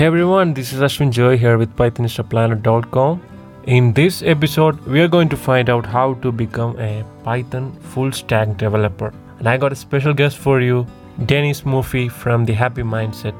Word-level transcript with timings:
Hey 0.00 0.06
everyone, 0.06 0.54
this 0.54 0.72
is 0.72 0.80
Ashwin 0.80 1.10
Joy 1.10 1.36
here 1.36 1.58
with 1.58 1.76
PythonistaPlanet.com. 1.76 3.20
In 3.64 3.92
this 3.92 4.22
episode, 4.22 4.80
we 4.86 4.98
are 5.02 5.08
going 5.08 5.28
to 5.28 5.36
find 5.36 5.68
out 5.68 5.84
how 5.84 6.14
to 6.22 6.32
become 6.32 6.74
a 6.78 7.04
Python 7.22 7.72
full 7.82 8.10
stack 8.10 8.56
developer. 8.56 9.12
And 9.40 9.46
I 9.46 9.58
got 9.58 9.72
a 9.72 9.76
special 9.76 10.14
guest 10.14 10.38
for 10.38 10.62
you, 10.62 10.86
Dennis 11.26 11.66
Murphy 11.66 12.08
from 12.08 12.46
the 12.46 12.54
Happy 12.54 12.80
Mindset. 12.80 13.34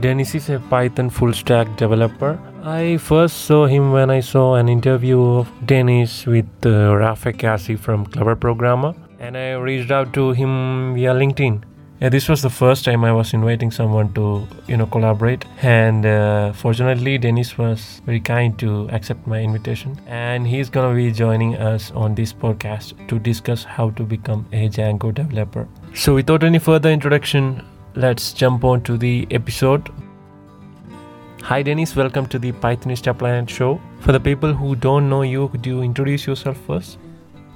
Dennis 0.00 0.34
is 0.34 0.50
a 0.50 0.58
Python 0.58 1.10
full 1.10 1.32
stack 1.32 1.76
developer. 1.76 2.36
I 2.64 2.96
first 2.96 3.44
saw 3.44 3.66
him 3.66 3.92
when 3.92 4.10
I 4.10 4.18
saw 4.18 4.56
an 4.56 4.68
interview 4.68 5.22
of 5.22 5.48
Dennis 5.64 6.26
with 6.26 6.66
uh, 6.66 6.70
Rafeh 7.04 7.36
Qazi 7.36 7.78
from 7.78 8.04
Clever 8.04 8.34
Programmer, 8.34 8.94
and 9.20 9.36
I 9.36 9.52
reached 9.52 9.92
out 9.92 10.12
to 10.14 10.32
him 10.32 10.92
via 10.92 11.14
LinkedIn 11.14 11.69
yeah, 12.00 12.08
this 12.08 12.30
was 12.30 12.40
the 12.40 12.48
first 12.48 12.86
time 12.86 13.04
I 13.04 13.12
was 13.12 13.34
inviting 13.34 13.70
someone 13.70 14.10
to 14.14 14.48
you 14.66 14.78
know 14.78 14.86
collaborate, 14.86 15.44
and 15.60 16.06
uh, 16.06 16.52
fortunately, 16.54 17.18
Dennis 17.18 17.58
was 17.58 18.00
very 18.06 18.20
kind 18.20 18.58
to 18.58 18.88
accept 18.88 19.26
my 19.26 19.40
invitation, 19.42 20.00
and 20.06 20.46
he's 20.46 20.70
gonna 20.70 20.94
be 20.94 21.12
joining 21.12 21.56
us 21.56 21.90
on 21.90 22.14
this 22.14 22.32
podcast 22.32 22.94
to 23.08 23.18
discuss 23.18 23.64
how 23.64 23.90
to 23.90 24.02
become 24.02 24.46
a 24.52 24.70
Django 24.70 25.14
developer. 25.14 25.68
So, 25.94 26.14
without 26.14 26.42
any 26.42 26.58
further 26.58 26.88
introduction, 26.90 27.66
let's 27.94 28.32
jump 28.32 28.64
on 28.64 28.80
to 28.84 28.96
the 28.96 29.26
episode. 29.30 29.90
Hi, 31.42 31.62
Dennis. 31.62 31.94
Welcome 31.94 32.26
to 32.28 32.38
the 32.38 32.52
Pythonista 32.52 33.16
Planet 33.18 33.50
show. 33.50 33.78
For 34.00 34.12
the 34.12 34.20
people 34.20 34.54
who 34.54 34.74
don't 34.74 35.10
know 35.10 35.20
you, 35.20 35.48
could 35.48 35.66
you 35.66 35.82
introduce 35.82 36.26
yourself 36.26 36.56
first? 36.66 36.98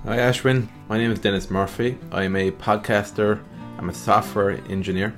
Hi, 0.05 0.19
Ashwin. 0.19 0.69
My 0.91 0.99
name 0.99 1.13
is 1.13 1.19
Dennis 1.19 1.51
Murphy. 1.51 1.97
I'm 2.13 2.37
a 2.37 2.51
podcaster 2.51 3.41
I'm 3.79 3.89
a 3.89 3.95
software 3.95 4.53
engineer 4.69 5.15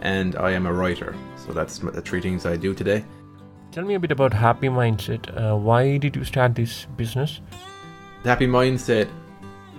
and 0.00 0.36
I 0.36 0.52
am 0.52 0.66
a 0.66 0.72
writer. 0.72 1.14
So 1.36 1.52
that's 1.52 1.78
the 1.78 2.00
three 2.00 2.20
things 2.20 2.46
I 2.46 2.56
do 2.56 2.74
today. 2.74 3.04
Tell 3.70 3.84
me 3.84 3.94
a 3.94 4.00
bit 4.00 4.10
about 4.10 4.32
Happy 4.32 4.68
Mindset. 4.68 5.28
Uh, 5.36 5.56
why 5.56 5.98
did 5.98 6.16
you 6.16 6.24
start 6.24 6.54
this 6.54 6.86
business? 6.96 7.40
The 8.22 8.30
Happy 8.30 8.46
Mindset 8.46 9.08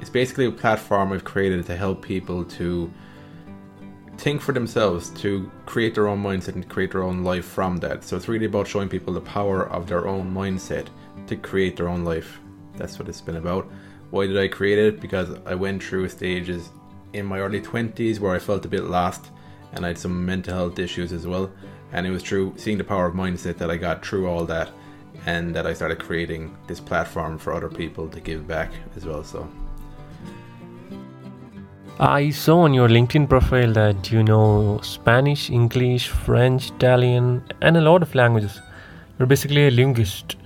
is 0.02 0.10
basically 0.10 0.46
a 0.46 0.52
platform 0.52 1.12
I've 1.12 1.24
created 1.24 1.66
to 1.66 1.76
help 1.76 2.02
people 2.02 2.46
to 2.46 2.92
think 4.18 4.42
for 4.42 4.52
themselves, 4.52 5.10
to 5.22 5.50
create 5.66 5.96
their 5.96 6.08
own 6.08 6.22
mindset 6.22 6.56
and 6.56 6.68
create 6.68 6.92
their 6.92 7.04
own 7.04 7.24
life 7.24 7.46
from 7.46 7.78
that. 7.78 8.04
So 8.04 8.18
it's 8.18 8.28
really 8.28 8.46
about 8.46 8.68
showing 8.68 8.90
people 8.90 9.14
the 9.14 9.22
power 9.22 9.70
of 9.70 9.88
their 9.88 10.08
own 10.08 10.34
mindset 10.34 10.88
to 11.28 11.36
create 11.36 11.78
their 11.78 11.88
own 11.88 12.04
life. 12.04 12.40
That's 12.76 13.00
what 13.00 13.08
it's 13.08 13.22
been 13.22 13.38
about. 13.38 13.72
Why 14.12 14.28
did 14.28 14.38
I 14.38 14.48
create 14.48 14.78
it? 14.78 15.00
Because 15.00 15.30
I 15.46 15.56
went 15.56 15.84
through 15.84 16.10
stages 16.10 16.70
in 17.14 17.26
my 17.26 17.40
early 17.40 17.62
20s 17.62 18.20
where 18.20 18.36
I 18.36 18.40
felt 18.40 18.66
a 18.66 18.70
bit 18.70 18.84
lost 18.84 19.32
and 19.74 19.86
I 19.86 19.90
had 19.90 19.98
some 19.98 20.26
mental 20.26 20.54
health 20.54 20.80
issues 20.80 21.12
as 21.12 21.28
well. 21.28 21.52
And 21.92 22.06
it 22.06 22.12
was 22.12 22.24
through 22.24 22.54
seeing 22.58 22.78
the 22.78 22.84
power 22.84 23.08
of 23.08 23.16
mindset 23.16 23.58
that 23.58 23.72
I 23.72 23.78
got 23.78 24.06
through 24.06 24.28
all 24.28 24.46
that 24.46 24.70
and 25.26 25.56
that 25.56 25.66
I 25.66 25.74
started 25.74 26.00
creating 26.00 26.56
this 26.68 26.80
platform 26.80 27.38
for 27.38 27.54
other 27.54 27.70
people 27.70 28.08
to 28.10 28.20
give 28.20 28.48
back 28.48 28.72
as 28.96 29.06
well. 29.06 29.24
So 29.24 29.48
I 32.00 32.30
saw 32.30 32.60
on 32.62 32.74
your 32.74 32.88
LinkedIn 32.88 33.28
profile 33.28 33.74
that 33.74 34.10
you 34.10 34.24
know 34.24 34.80
Spanish, 34.82 35.50
English, 35.50 36.08
French, 36.08 36.72
Italian, 36.72 37.44
and 37.62 37.76
a 37.76 37.82
lot 37.82 38.02
of 38.02 38.16
languages. 38.16 38.62
You're 39.18 39.28
basically 39.28 39.68
a 39.68 39.72
linguist, 39.72 40.38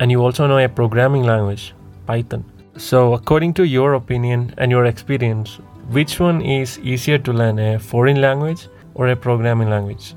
and 0.00 0.10
you 0.10 0.22
also 0.22 0.46
know 0.46 0.56
a 0.56 0.66
programming 0.66 1.24
language, 1.24 1.74
Python. 2.06 2.42
So, 2.78 3.12
according 3.12 3.52
to 3.54 3.64
your 3.64 3.92
opinion 3.92 4.54
and 4.56 4.70
your 4.70 4.86
experience, 4.86 5.58
which 5.88 6.20
one 6.20 6.40
is 6.42 6.78
easier 6.78 7.18
to 7.18 7.32
learn, 7.32 7.58
a 7.58 7.78
foreign 7.78 8.20
language 8.20 8.68
or 8.94 9.08
a 9.08 9.16
programming 9.16 9.70
language? 9.70 10.14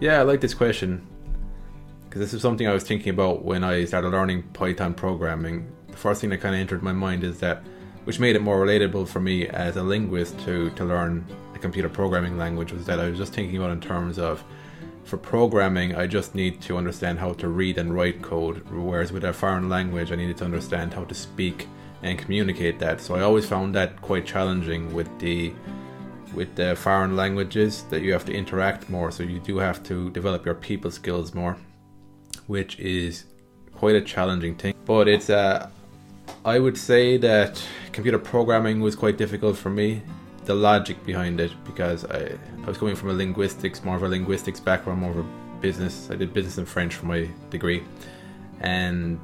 Yeah, 0.00 0.20
I 0.20 0.22
like 0.22 0.40
this 0.40 0.54
question 0.54 1.06
because 2.04 2.20
this 2.20 2.34
is 2.34 2.42
something 2.42 2.66
I 2.66 2.72
was 2.72 2.82
thinking 2.82 3.10
about 3.10 3.44
when 3.44 3.62
I 3.62 3.84
started 3.84 4.08
learning 4.08 4.42
Python 4.52 4.94
programming. 4.94 5.70
The 5.88 5.96
first 5.96 6.20
thing 6.20 6.30
that 6.30 6.38
kind 6.38 6.54
of 6.54 6.60
entered 6.60 6.82
my 6.82 6.92
mind 6.92 7.22
is 7.22 7.38
that, 7.38 7.62
which 8.04 8.18
made 8.18 8.34
it 8.34 8.42
more 8.42 8.66
relatable 8.66 9.06
for 9.06 9.20
me 9.20 9.46
as 9.46 9.76
a 9.76 9.82
linguist 9.82 10.38
to, 10.40 10.70
to 10.70 10.84
learn 10.84 11.24
a 11.54 11.58
computer 11.58 11.88
programming 11.88 12.36
language, 12.36 12.72
was 12.72 12.84
that 12.86 12.98
I 12.98 13.08
was 13.08 13.16
just 13.16 13.32
thinking 13.32 13.58
about 13.58 13.70
in 13.70 13.80
terms 13.80 14.18
of 14.18 14.42
for 15.04 15.18
programming, 15.18 15.94
I 15.94 16.06
just 16.06 16.34
need 16.34 16.60
to 16.62 16.76
understand 16.76 17.18
how 17.18 17.32
to 17.34 17.48
read 17.48 17.78
and 17.78 17.94
write 17.94 18.22
code, 18.22 18.68
whereas 18.70 19.12
with 19.12 19.24
a 19.24 19.32
foreign 19.32 19.68
language, 19.68 20.12
I 20.12 20.16
needed 20.16 20.36
to 20.38 20.44
understand 20.44 20.94
how 20.94 21.04
to 21.04 21.14
speak 21.14 21.68
and 22.02 22.18
communicate 22.18 22.78
that. 22.78 23.00
So 23.00 23.14
I 23.14 23.22
always 23.22 23.46
found 23.46 23.74
that 23.74 24.00
quite 24.00 24.26
challenging 24.26 24.92
with 24.94 25.08
the 25.18 25.52
with 26.34 26.54
the 26.54 26.76
foreign 26.76 27.16
languages 27.16 27.82
that 27.90 28.02
you 28.02 28.12
have 28.12 28.24
to 28.24 28.32
interact 28.32 28.88
more. 28.88 29.10
So 29.10 29.22
you 29.24 29.40
do 29.40 29.58
have 29.58 29.82
to 29.84 30.10
develop 30.10 30.44
your 30.44 30.54
people 30.54 30.90
skills 30.90 31.34
more, 31.34 31.56
which 32.46 32.78
is 32.78 33.24
quite 33.74 33.96
a 33.96 34.00
challenging 34.00 34.54
thing. 34.54 34.74
But 34.84 35.08
it's 35.08 35.30
uh, 35.30 35.68
I 36.44 36.58
would 36.58 36.78
say 36.78 37.16
that 37.18 37.62
computer 37.92 38.18
programming 38.18 38.80
was 38.80 38.94
quite 38.96 39.18
difficult 39.18 39.56
for 39.56 39.70
me. 39.70 40.02
The 40.44 40.54
logic 40.54 41.04
behind 41.04 41.38
it, 41.40 41.52
because 41.64 42.04
I, 42.06 42.38
I 42.62 42.66
was 42.66 42.78
coming 42.78 42.96
from 42.96 43.10
a 43.10 43.12
linguistics, 43.12 43.84
more 43.84 43.96
of 43.96 44.02
a 44.02 44.08
linguistics 44.08 44.58
background, 44.58 45.00
more 45.00 45.10
of 45.10 45.18
a 45.18 45.26
business. 45.60 46.10
I 46.10 46.16
did 46.16 46.32
business 46.32 46.56
and 46.58 46.66
French 46.66 46.94
for 46.94 47.06
my 47.06 47.28
degree, 47.50 47.84
and 48.60 49.20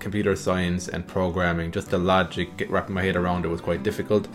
computer 0.00 0.34
science 0.34 0.88
and 0.88 1.06
programming, 1.06 1.70
just 1.70 1.90
the 1.90 1.98
logic, 1.98 2.66
wrapping 2.68 2.94
my 2.94 3.02
head 3.02 3.16
around 3.16 3.44
it 3.44 3.48
was 3.48 3.60
quite 3.60 3.82
difficult. 3.82 4.26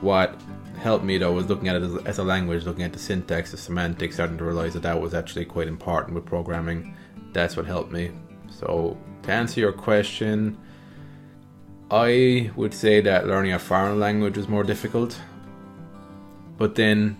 What 0.00 0.40
helped 0.78 1.04
me 1.04 1.18
though 1.18 1.32
was 1.32 1.46
looking 1.46 1.68
at 1.68 1.76
it 1.76 1.82
as, 1.82 1.96
as, 2.06 2.18
a 2.18 2.24
language, 2.24 2.64
looking 2.64 2.84
at 2.84 2.92
the 2.92 2.98
syntax, 2.98 3.50
the 3.50 3.56
semantics, 3.56 4.14
starting 4.14 4.38
to 4.38 4.44
realize 4.44 4.72
that 4.72 4.82
that 4.82 5.00
was 5.00 5.12
actually 5.12 5.44
quite 5.44 5.68
important 5.68 6.14
with 6.14 6.24
programming. 6.24 6.96
That's 7.32 7.56
what 7.56 7.66
helped 7.66 7.92
me. 7.92 8.10
So, 8.48 8.96
to 9.24 9.32
answer 9.32 9.60
your 9.60 9.72
question, 9.72 10.58
I 11.90 12.50
would 12.56 12.72
say 12.72 13.00
that 13.02 13.26
learning 13.26 13.52
a 13.52 13.58
foreign 13.58 14.00
language 14.00 14.36
was 14.36 14.48
more 14.48 14.64
difficult. 14.64 15.20
But 16.56 16.74
then 16.74 17.16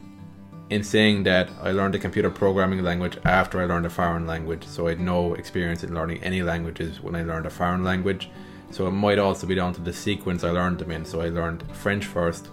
in 0.70 0.84
saying 0.84 1.24
that, 1.24 1.50
I 1.60 1.72
learned 1.72 1.96
a 1.96 1.98
computer 1.98 2.30
programming 2.30 2.84
language 2.84 3.18
after 3.24 3.60
I 3.60 3.64
learned 3.64 3.86
a 3.86 3.90
foreign 3.90 4.28
language, 4.28 4.64
so 4.64 4.86
I 4.86 4.90
had 4.90 5.00
no 5.00 5.34
experience 5.34 5.82
in 5.82 5.92
learning 5.92 6.22
any 6.22 6.44
languages 6.44 7.00
when 7.00 7.16
I 7.16 7.24
learned 7.24 7.46
a 7.46 7.50
foreign 7.50 7.82
language. 7.82 8.30
So 8.70 8.86
it 8.86 8.92
might 8.92 9.18
also 9.18 9.48
be 9.48 9.56
down 9.56 9.74
to 9.74 9.80
the 9.80 9.92
sequence 9.92 10.44
I 10.44 10.50
learned 10.50 10.78
them 10.78 10.92
in. 10.92 11.04
So 11.04 11.20
I 11.20 11.28
learned 11.28 11.64
French 11.72 12.06
first, 12.06 12.50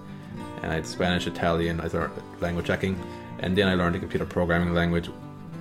and 0.64 0.72
I 0.72 0.76
had 0.76 0.88
Spanish, 0.88 1.28
Italian, 1.28 1.80
I 1.80 1.88
learned 1.88 2.12
language 2.42 2.66
checking, 2.66 3.00
and 3.38 3.56
then 3.56 3.68
I 3.68 3.76
learned 3.76 3.96
a 3.96 4.00
computer 4.00 4.26
programming 4.26 4.74
language. 4.74 5.10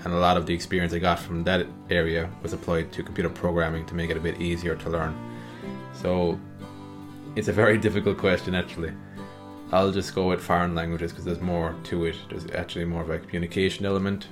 And 0.05 0.15
a 0.15 0.19
lot 0.19 0.39
of 0.39 0.47
the 0.47 0.55
experience 0.55 0.95
I 0.95 0.99
got 0.99 1.19
from 1.19 1.45
that 1.45 1.66
area 1.91 2.31
was 2.43 2.55
applied 2.55 2.91
to 2.93 3.03
computer 3.03 3.28
programming 3.28 3.84
to 3.87 3.95
make 3.95 4.09
it 4.09 4.16
a 4.16 4.21
bit 4.21 4.41
easier 4.41 4.77
to 4.77 4.89
learn. 4.89 5.15
So 5.93 6.41
it's 7.34 7.49
a 7.49 7.53
very 7.53 7.77
difficult 7.87 8.16
question, 8.16 8.55
actually. 8.55 8.93
I'll 9.72 9.91
just 9.91 10.15
go 10.15 10.28
with 10.28 10.41
foreign 10.41 10.75
languages 10.75 11.12
because 11.12 11.25
there's 11.25 11.41
more 11.41 11.75
to 11.84 12.04
it. 12.06 12.16
There's 12.31 12.47
actually 12.54 12.84
more 12.84 13.03
of 13.03 13.10
a 13.10 13.19
communication 13.19 13.84
element. 13.84 14.28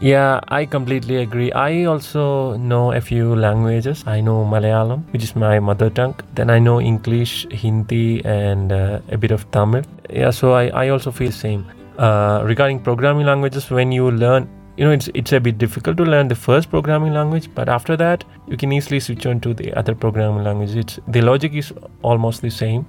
Yeah, 0.00 0.40
I 0.48 0.64
completely 0.64 1.16
agree. 1.16 1.52
I 1.52 1.84
also 1.84 2.56
know 2.56 2.92
a 2.92 3.02
few 3.02 3.36
languages. 3.36 4.02
I 4.06 4.22
know 4.22 4.46
Malayalam, 4.46 5.02
which 5.12 5.22
is 5.22 5.36
my 5.36 5.60
mother 5.60 5.90
tongue. 5.90 6.14
Then 6.34 6.48
I 6.48 6.58
know 6.58 6.80
English, 6.80 7.46
Hindi, 7.50 8.24
and 8.24 8.72
uh, 8.72 9.00
a 9.10 9.18
bit 9.18 9.30
of 9.30 9.50
Tamil. 9.50 9.82
Yeah, 10.08 10.30
so 10.30 10.52
I, 10.54 10.68
I 10.68 10.88
also 10.88 11.10
feel 11.10 11.28
the 11.28 11.36
same. 11.36 11.66
Uh, 11.98 12.40
regarding 12.46 12.80
programming 12.80 13.26
languages, 13.26 13.68
when 13.70 13.92
you 13.92 14.10
learn, 14.10 14.48
you 14.78 14.86
know, 14.86 14.90
it's 14.90 15.10
it's 15.12 15.34
a 15.34 15.40
bit 15.40 15.58
difficult 15.58 15.98
to 15.98 16.04
learn 16.04 16.28
the 16.28 16.34
first 16.34 16.70
programming 16.70 17.12
language, 17.12 17.50
but 17.54 17.68
after 17.68 17.94
that, 17.98 18.24
you 18.48 18.56
can 18.56 18.72
easily 18.72 19.00
switch 19.00 19.26
on 19.26 19.38
to 19.40 19.52
the 19.52 19.70
other 19.74 19.94
programming 19.94 20.44
languages. 20.44 20.98
The 21.08 21.20
logic 21.20 21.52
is 21.52 21.74
almost 22.00 22.40
the 22.40 22.50
same. 22.50 22.86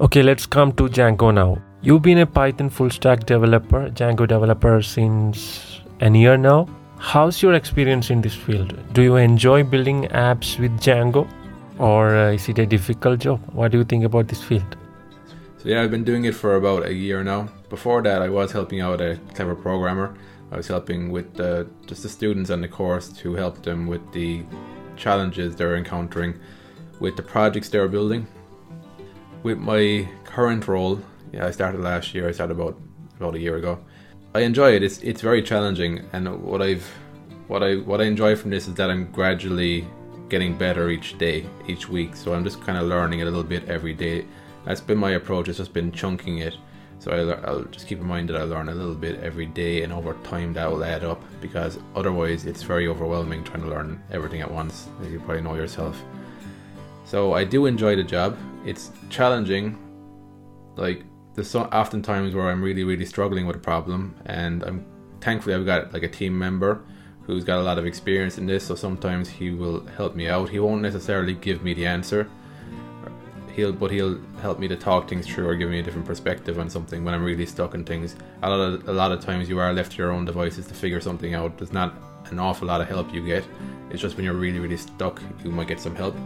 Okay, 0.00 0.24
let's 0.24 0.44
come 0.44 0.72
to 0.72 0.88
Django 0.88 1.32
now. 1.32 1.56
You've 1.80 2.02
been 2.02 2.18
a 2.18 2.26
Python 2.26 2.68
full 2.68 2.90
stack 2.90 3.26
developer, 3.26 3.90
Django 3.90 4.26
developer 4.26 4.82
since 4.82 5.82
a 6.00 6.10
year 6.10 6.36
now. 6.36 6.66
How's 6.98 7.40
your 7.40 7.54
experience 7.54 8.10
in 8.10 8.20
this 8.20 8.34
field? 8.34 8.76
Do 8.92 9.02
you 9.02 9.14
enjoy 9.14 9.62
building 9.62 10.08
apps 10.08 10.58
with 10.58 10.72
Django 10.80 11.28
or 11.78 12.16
uh, 12.16 12.32
is 12.32 12.48
it 12.48 12.58
a 12.58 12.66
difficult 12.66 13.20
job? 13.20 13.40
What 13.52 13.70
do 13.70 13.78
you 13.78 13.84
think 13.84 14.02
about 14.02 14.26
this 14.26 14.42
field? 14.42 14.76
So, 15.58 15.68
yeah, 15.68 15.82
I've 15.82 15.92
been 15.92 16.02
doing 16.02 16.24
it 16.24 16.34
for 16.34 16.56
about 16.56 16.86
a 16.86 16.92
year 16.92 17.22
now. 17.22 17.48
Before 17.70 18.02
that, 18.02 18.20
I 18.20 18.28
was 18.28 18.50
helping 18.50 18.80
out 18.80 19.00
a 19.00 19.20
clever 19.34 19.54
programmer. 19.54 20.16
I 20.50 20.56
was 20.56 20.66
helping 20.66 21.12
with 21.12 21.38
uh, 21.38 21.66
just 21.86 22.02
the 22.02 22.08
students 22.08 22.50
on 22.50 22.62
the 22.62 22.68
course 22.68 23.10
to 23.18 23.34
help 23.34 23.62
them 23.62 23.86
with 23.86 24.12
the 24.12 24.42
challenges 24.96 25.54
they're 25.54 25.76
encountering 25.76 26.34
with 26.98 27.14
the 27.14 27.22
projects 27.22 27.68
they're 27.68 27.86
building 27.86 28.26
with 29.44 29.58
my 29.58 30.08
current 30.24 30.66
role, 30.66 30.98
yeah, 31.32 31.46
I 31.46 31.52
started 31.52 31.80
last 31.80 32.14
year. 32.14 32.28
I 32.28 32.32
started 32.32 32.54
about 32.54 32.76
about 33.20 33.36
a 33.36 33.38
year 33.38 33.56
ago. 33.56 33.78
I 34.34 34.40
enjoy 34.40 34.74
it. 34.74 34.82
It's 34.82 34.98
it's 35.02 35.20
very 35.20 35.42
challenging, 35.42 36.02
and 36.12 36.42
what 36.42 36.60
I've 36.60 36.84
what 37.46 37.62
I 37.62 37.76
what 37.76 38.00
I 38.00 38.04
enjoy 38.04 38.34
from 38.34 38.50
this 38.50 38.66
is 38.66 38.74
that 38.74 38.90
I'm 38.90 39.12
gradually 39.12 39.86
getting 40.28 40.56
better 40.56 40.90
each 40.90 41.16
day, 41.18 41.46
each 41.68 41.88
week. 41.88 42.16
So 42.16 42.34
I'm 42.34 42.42
just 42.42 42.60
kind 42.62 42.78
of 42.78 42.88
learning 42.88 43.22
a 43.22 43.24
little 43.24 43.44
bit 43.44 43.68
every 43.68 43.94
day. 43.94 44.26
That's 44.64 44.80
been 44.80 44.98
my 44.98 45.10
approach. 45.10 45.48
It's 45.48 45.58
just 45.58 45.74
been 45.74 45.92
chunking 45.92 46.38
it 46.38 46.56
So 47.04 47.12
I'll, 47.12 47.32
I'll 47.46 47.64
just 47.64 47.86
keep 47.86 48.00
in 48.00 48.06
mind 48.06 48.30
that 48.30 48.36
I 48.36 48.44
learn 48.44 48.70
a 48.70 48.74
little 48.74 48.94
bit 48.94 49.20
every 49.20 49.44
day, 49.44 49.82
and 49.82 49.92
over 49.92 50.14
time 50.24 50.54
that 50.54 50.70
will 50.70 50.82
add 50.82 51.04
up 51.04 51.22
because 51.42 51.78
otherwise 51.94 52.46
it's 52.46 52.62
very 52.62 52.88
overwhelming 52.88 53.44
trying 53.44 53.62
to 53.62 53.68
learn 53.68 54.02
everything 54.10 54.40
at 54.40 54.50
once, 54.50 54.88
as 55.02 55.12
you 55.12 55.18
probably 55.20 55.42
know 55.42 55.54
yourself. 55.54 56.02
So 57.04 57.34
I 57.34 57.44
do 57.44 57.66
enjoy 57.66 57.94
the 57.96 58.04
job. 58.04 58.38
It's 58.64 58.90
challenging. 59.10 59.78
Like 60.76 61.04
there's 61.34 61.50
so 61.50 61.68
often 61.72 62.02
times 62.02 62.34
where 62.34 62.48
I'm 62.50 62.62
really, 62.62 62.84
really 62.84 63.06
struggling 63.06 63.46
with 63.46 63.56
a 63.56 63.60
problem, 63.60 64.14
and 64.26 64.62
I'm 64.62 64.86
thankfully 65.20 65.54
I've 65.54 65.66
got 65.66 65.92
like 65.92 66.02
a 66.02 66.08
team 66.08 66.38
member 66.38 66.84
who's 67.22 67.44
got 67.44 67.58
a 67.58 67.62
lot 67.62 67.78
of 67.78 67.86
experience 67.86 68.38
in 68.38 68.46
this. 68.46 68.66
So 68.66 68.74
sometimes 68.74 69.28
he 69.28 69.50
will 69.50 69.86
help 69.86 70.14
me 70.14 70.28
out. 70.28 70.48
He 70.48 70.58
won't 70.58 70.82
necessarily 70.82 71.34
give 71.34 71.62
me 71.62 71.74
the 71.74 71.86
answer 71.86 72.28
he'll 73.54 73.72
but 73.72 73.90
he'll 73.90 74.18
help 74.40 74.58
me 74.58 74.68
to 74.68 74.76
talk 74.76 75.08
things 75.08 75.26
through 75.26 75.46
or 75.46 75.54
give 75.54 75.70
me 75.70 75.78
a 75.78 75.82
different 75.82 76.06
perspective 76.06 76.58
on 76.58 76.68
something 76.68 77.04
when 77.04 77.14
I'm 77.14 77.24
really 77.24 77.46
stuck 77.46 77.74
in 77.74 77.84
things. 77.84 78.16
A 78.42 78.50
lot 78.50 78.60
of 78.60 78.88
a 78.88 78.92
lot 78.92 79.12
of 79.12 79.20
times 79.20 79.48
you 79.48 79.58
are 79.58 79.72
left 79.72 79.92
to 79.92 79.98
your 79.98 80.10
own 80.12 80.24
devices 80.24 80.66
to 80.66 80.74
figure 80.74 81.00
something 81.00 81.34
out. 81.34 81.56
There's 81.58 81.72
not 81.72 81.94
an 82.30 82.38
awful 82.38 82.68
lot 82.68 82.80
of 82.80 82.88
help 82.88 83.14
you 83.14 83.24
get. 83.24 83.44
It's 83.90 84.02
just 84.02 84.16
when 84.16 84.24
you're 84.24 84.34
really 84.34 84.58
really 84.58 84.76
stuck, 84.76 85.22
you 85.44 85.50
might 85.50 85.68
get 85.68 85.80
some 85.80 85.94
help. 85.94 86.16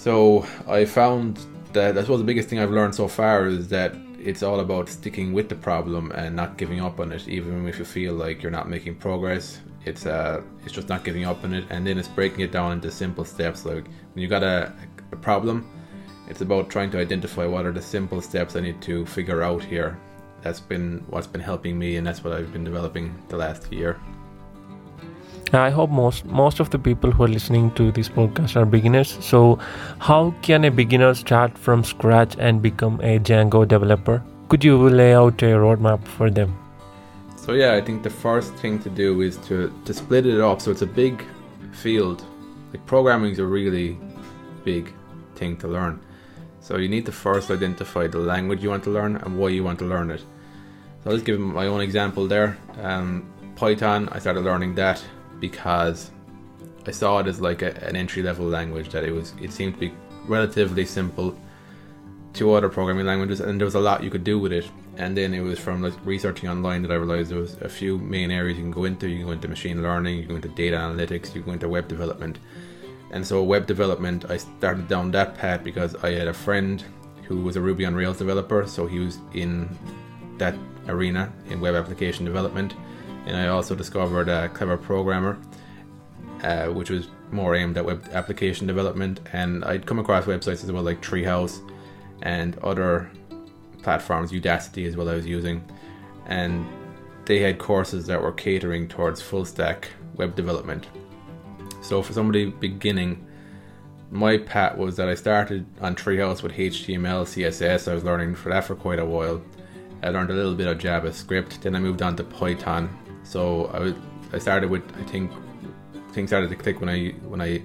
So 0.00 0.46
I 0.66 0.86
found 0.86 1.38
that 1.74 1.98
I 1.98 2.00
suppose 2.00 2.20
the 2.20 2.24
biggest 2.24 2.48
thing 2.48 2.58
I've 2.58 2.70
learned 2.70 2.94
so 2.94 3.06
far 3.06 3.48
is 3.48 3.68
that 3.68 3.94
it's 4.18 4.42
all 4.42 4.60
about 4.60 4.88
sticking 4.88 5.34
with 5.34 5.50
the 5.50 5.54
problem 5.54 6.10
and 6.12 6.34
not 6.34 6.56
giving 6.56 6.80
up 6.80 7.00
on 7.00 7.12
it, 7.12 7.28
even 7.28 7.68
if 7.68 7.78
you 7.78 7.84
feel 7.84 8.14
like 8.14 8.42
you're 8.42 8.50
not 8.50 8.66
making 8.66 8.94
progress. 8.94 9.60
It's 9.84 10.06
uh, 10.06 10.40
it's 10.64 10.72
just 10.72 10.88
not 10.88 11.04
giving 11.04 11.26
up 11.26 11.44
on 11.44 11.52
it, 11.52 11.66
and 11.68 11.86
then 11.86 11.98
it's 11.98 12.08
breaking 12.08 12.40
it 12.40 12.50
down 12.50 12.72
into 12.72 12.90
simple 12.90 13.26
steps. 13.26 13.66
Like 13.66 13.84
when 14.14 14.22
you 14.22 14.26
got 14.26 14.42
a, 14.42 14.72
a 15.12 15.16
problem, 15.16 15.68
it's 16.28 16.40
about 16.40 16.70
trying 16.70 16.90
to 16.92 16.98
identify 16.98 17.44
what 17.44 17.66
are 17.66 17.72
the 17.72 17.82
simple 17.82 18.22
steps 18.22 18.56
I 18.56 18.60
need 18.60 18.80
to 18.80 19.04
figure 19.04 19.42
out 19.42 19.62
here. 19.62 19.98
That's 20.40 20.60
been 20.60 21.04
what's 21.10 21.26
been 21.26 21.42
helping 21.42 21.78
me, 21.78 21.96
and 21.96 22.06
that's 22.06 22.24
what 22.24 22.32
I've 22.32 22.54
been 22.54 22.64
developing 22.64 23.22
the 23.28 23.36
last 23.36 23.70
year. 23.70 24.00
I 25.52 25.70
hope 25.70 25.90
most 25.90 26.24
most 26.26 26.60
of 26.60 26.70
the 26.70 26.78
people 26.78 27.10
who 27.10 27.24
are 27.24 27.28
listening 27.28 27.70
to 27.72 27.90
this 27.90 28.08
podcast 28.08 28.56
are 28.56 28.64
beginners. 28.64 29.18
So, 29.20 29.58
how 29.98 30.32
can 30.42 30.64
a 30.64 30.70
beginner 30.70 31.14
start 31.14 31.58
from 31.58 31.82
scratch 31.82 32.36
and 32.38 32.62
become 32.62 33.00
a 33.00 33.18
Django 33.18 33.66
developer? 33.66 34.22
Could 34.48 34.64
you 34.64 34.88
lay 34.88 35.14
out 35.14 35.42
a 35.42 35.46
roadmap 35.46 36.06
for 36.06 36.30
them? 36.30 36.56
So 37.36 37.54
yeah, 37.54 37.74
I 37.74 37.80
think 37.80 38.02
the 38.02 38.10
first 38.10 38.54
thing 38.54 38.78
to 38.80 38.90
do 38.90 39.22
is 39.22 39.38
to 39.48 39.72
to 39.84 39.94
split 39.94 40.26
it 40.26 40.40
up. 40.40 40.60
So 40.60 40.70
it's 40.70 40.82
a 40.82 40.86
big 40.86 41.24
field. 41.72 42.22
Like 42.72 42.86
programming 42.86 43.32
is 43.32 43.38
a 43.38 43.46
really 43.46 43.98
big 44.64 44.92
thing 45.34 45.56
to 45.56 45.68
learn. 45.68 46.00
So 46.60 46.76
you 46.76 46.88
need 46.88 47.06
to 47.06 47.12
first 47.12 47.50
identify 47.50 48.06
the 48.06 48.18
language 48.18 48.62
you 48.62 48.70
want 48.70 48.84
to 48.84 48.90
learn 48.90 49.16
and 49.16 49.38
why 49.38 49.48
you 49.48 49.64
want 49.64 49.78
to 49.80 49.86
learn 49.86 50.10
it. 50.10 50.20
So 51.02 51.10
I'll 51.10 51.16
just 51.16 51.24
give 51.24 51.40
my 51.40 51.66
own 51.66 51.80
example 51.80 52.28
there. 52.28 52.58
Um, 52.82 53.24
Python, 53.56 54.08
I 54.12 54.18
started 54.18 54.44
learning 54.44 54.74
that 54.76 55.02
because 55.40 56.10
I 56.86 56.90
saw 56.90 57.18
it 57.18 57.26
as 57.26 57.40
like 57.40 57.62
a, 57.62 57.76
an 57.84 57.96
entry 57.96 58.22
level 58.22 58.46
language 58.46 58.90
that 58.90 59.04
it 59.04 59.12
was. 59.12 59.34
It 59.40 59.52
seemed 59.52 59.74
to 59.74 59.80
be 59.80 59.92
relatively 60.26 60.84
simple 60.84 61.36
to 62.34 62.52
other 62.54 62.68
programming 62.68 63.06
languages, 63.06 63.40
and 63.40 63.60
there 63.60 63.64
was 63.64 63.74
a 63.74 63.80
lot 63.80 64.04
you 64.04 64.10
could 64.10 64.24
do 64.24 64.38
with 64.38 64.52
it. 64.52 64.70
And 64.96 65.16
then 65.16 65.32
it 65.34 65.40
was 65.40 65.58
from 65.58 65.82
like 65.82 65.94
researching 66.04 66.48
online 66.48 66.82
that 66.82 66.90
I 66.90 66.96
realized 66.96 67.30
there 67.30 67.38
was 67.38 67.54
a 67.62 67.68
few 67.68 67.98
main 67.98 68.30
areas 68.30 68.58
you 68.58 68.64
can 68.64 68.70
go 68.70 68.84
into. 68.84 69.08
You 69.08 69.18
can 69.18 69.26
go 69.26 69.32
into 69.32 69.48
machine 69.48 69.82
learning, 69.82 70.16
you 70.16 70.22
can 70.22 70.30
go 70.30 70.36
into 70.36 70.48
data 70.48 70.76
analytics, 70.76 71.34
you 71.34 71.42
can 71.42 71.46
go 71.46 71.52
into 71.52 71.68
web 71.68 71.88
development. 71.88 72.38
And 73.12 73.26
so 73.26 73.42
web 73.42 73.66
development, 73.66 74.30
I 74.30 74.36
started 74.36 74.88
down 74.88 75.10
that 75.12 75.34
path 75.36 75.64
because 75.64 75.96
I 75.96 76.10
had 76.10 76.28
a 76.28 76.34
friend 76.34 76.84
who 77.24 77.42
was 77.42 77.56
a 77.56 77.60
Ruby 77.60 77.84
on 77.84 77.94
Rails 77.94 78.18
developer, 78.18 78.66
so 78.66 78.86
he 78.86 78.98
was 78.98 79.18
in 79.32 79.68
that 80.38 80.54
arena 80.88 81.32
in 81.48 81.60
web 81.60 81.74
application 81.74 82.24
development. 82.24 82.74
And 83.30 83.38
I 83.38 83.46
also 83.46 83.76
discovered 83.76 84.28
a 84.28 84.48
clever 84.48 84.76
programmer, 84.76 85.38
uh, 86.42 86.66
which 86.66 86.90
was 86.90 87.06
more 87.30 87.54
aimed 87.54 87.78
at 87.78 87.84
web 87.84 88.08
application 88.12 88.66
development. 88.66 89.20
And 89.32 89.64
I'd 89.64 89.86
come 89.86 90.00
across 90.00 90.24
websites 90.24 90.64
as 90.64 90.72
well, 90.72 90.82
like 90.82 91.00
Treehouse 91.00 91.60
and 92.22 92.58
other 92.58 93.08
platforms, 93.82 94.32
Udacity 94.32 94.84
as 94.84 94.96
well, 94.96 95.08
I 95.08 95.14
was 95.14 95.26
using. 95.26 95.64
And 96.26 96.66
they 97.24 97.38
had 97.38 97.60
courses 97.60 98.04
that 98.08 98.20
were 98.20 98.32
catering 98.32 98.88
towards 98.88 99.22
full 99.22 99.44
stack 99.44 99.88
web 100.16 100.34
development. 100.34 100.88
So 101.82 102.02
for 102.02 102.12
somebody 102.12 102.46
beginning, 102.46 103.24
my 104.10 104.38
path 104.38 104.76
was 104.76 104.96
that 104.96 105.08
I 105.08 105.14
started 105.14 105.66
on 105.80 105.94
Treehouse 105.94 106.42
with 106.42 106.50
HTML, 106.50 107.22
CSS. 107.22 107.88
I 107.88 107.94
was 107.94 108.02
learning 108.02 108.34
for 108.34 108.48
that 108.48 108.64
for 108.64 108.74
quite 108.74 108.98
a 108.98 109.04
while. 109.04 109.40
I 110.02 110.08
learned 110.08 110.30
a 110.30 110.34
little 110.34 110.56
bit 110.56 110.66
of 110.66 110.78
JavaScript. 110.78 111.60
Then 111.60 111.76
I 111.76 111.78
moved 111.78 112.02
on 112.02 112.16
to 112.16 112.24
Python. 112.24 112.90
So 113.30 113.66
I 113.66 113.78
was, 113.78 113.94
I 114.32 114.38
started 114.40 114.70
with 114.70 114.82
I 114.98 115.04
think 115.04 115.30
things 116.10 116.30
started 116.30 116.50
to 116.50 116.56
click 116.56 116.80
when 116.80 116.88
I 116.88 117.10
when 117.28 117.40
I 117.40 117.62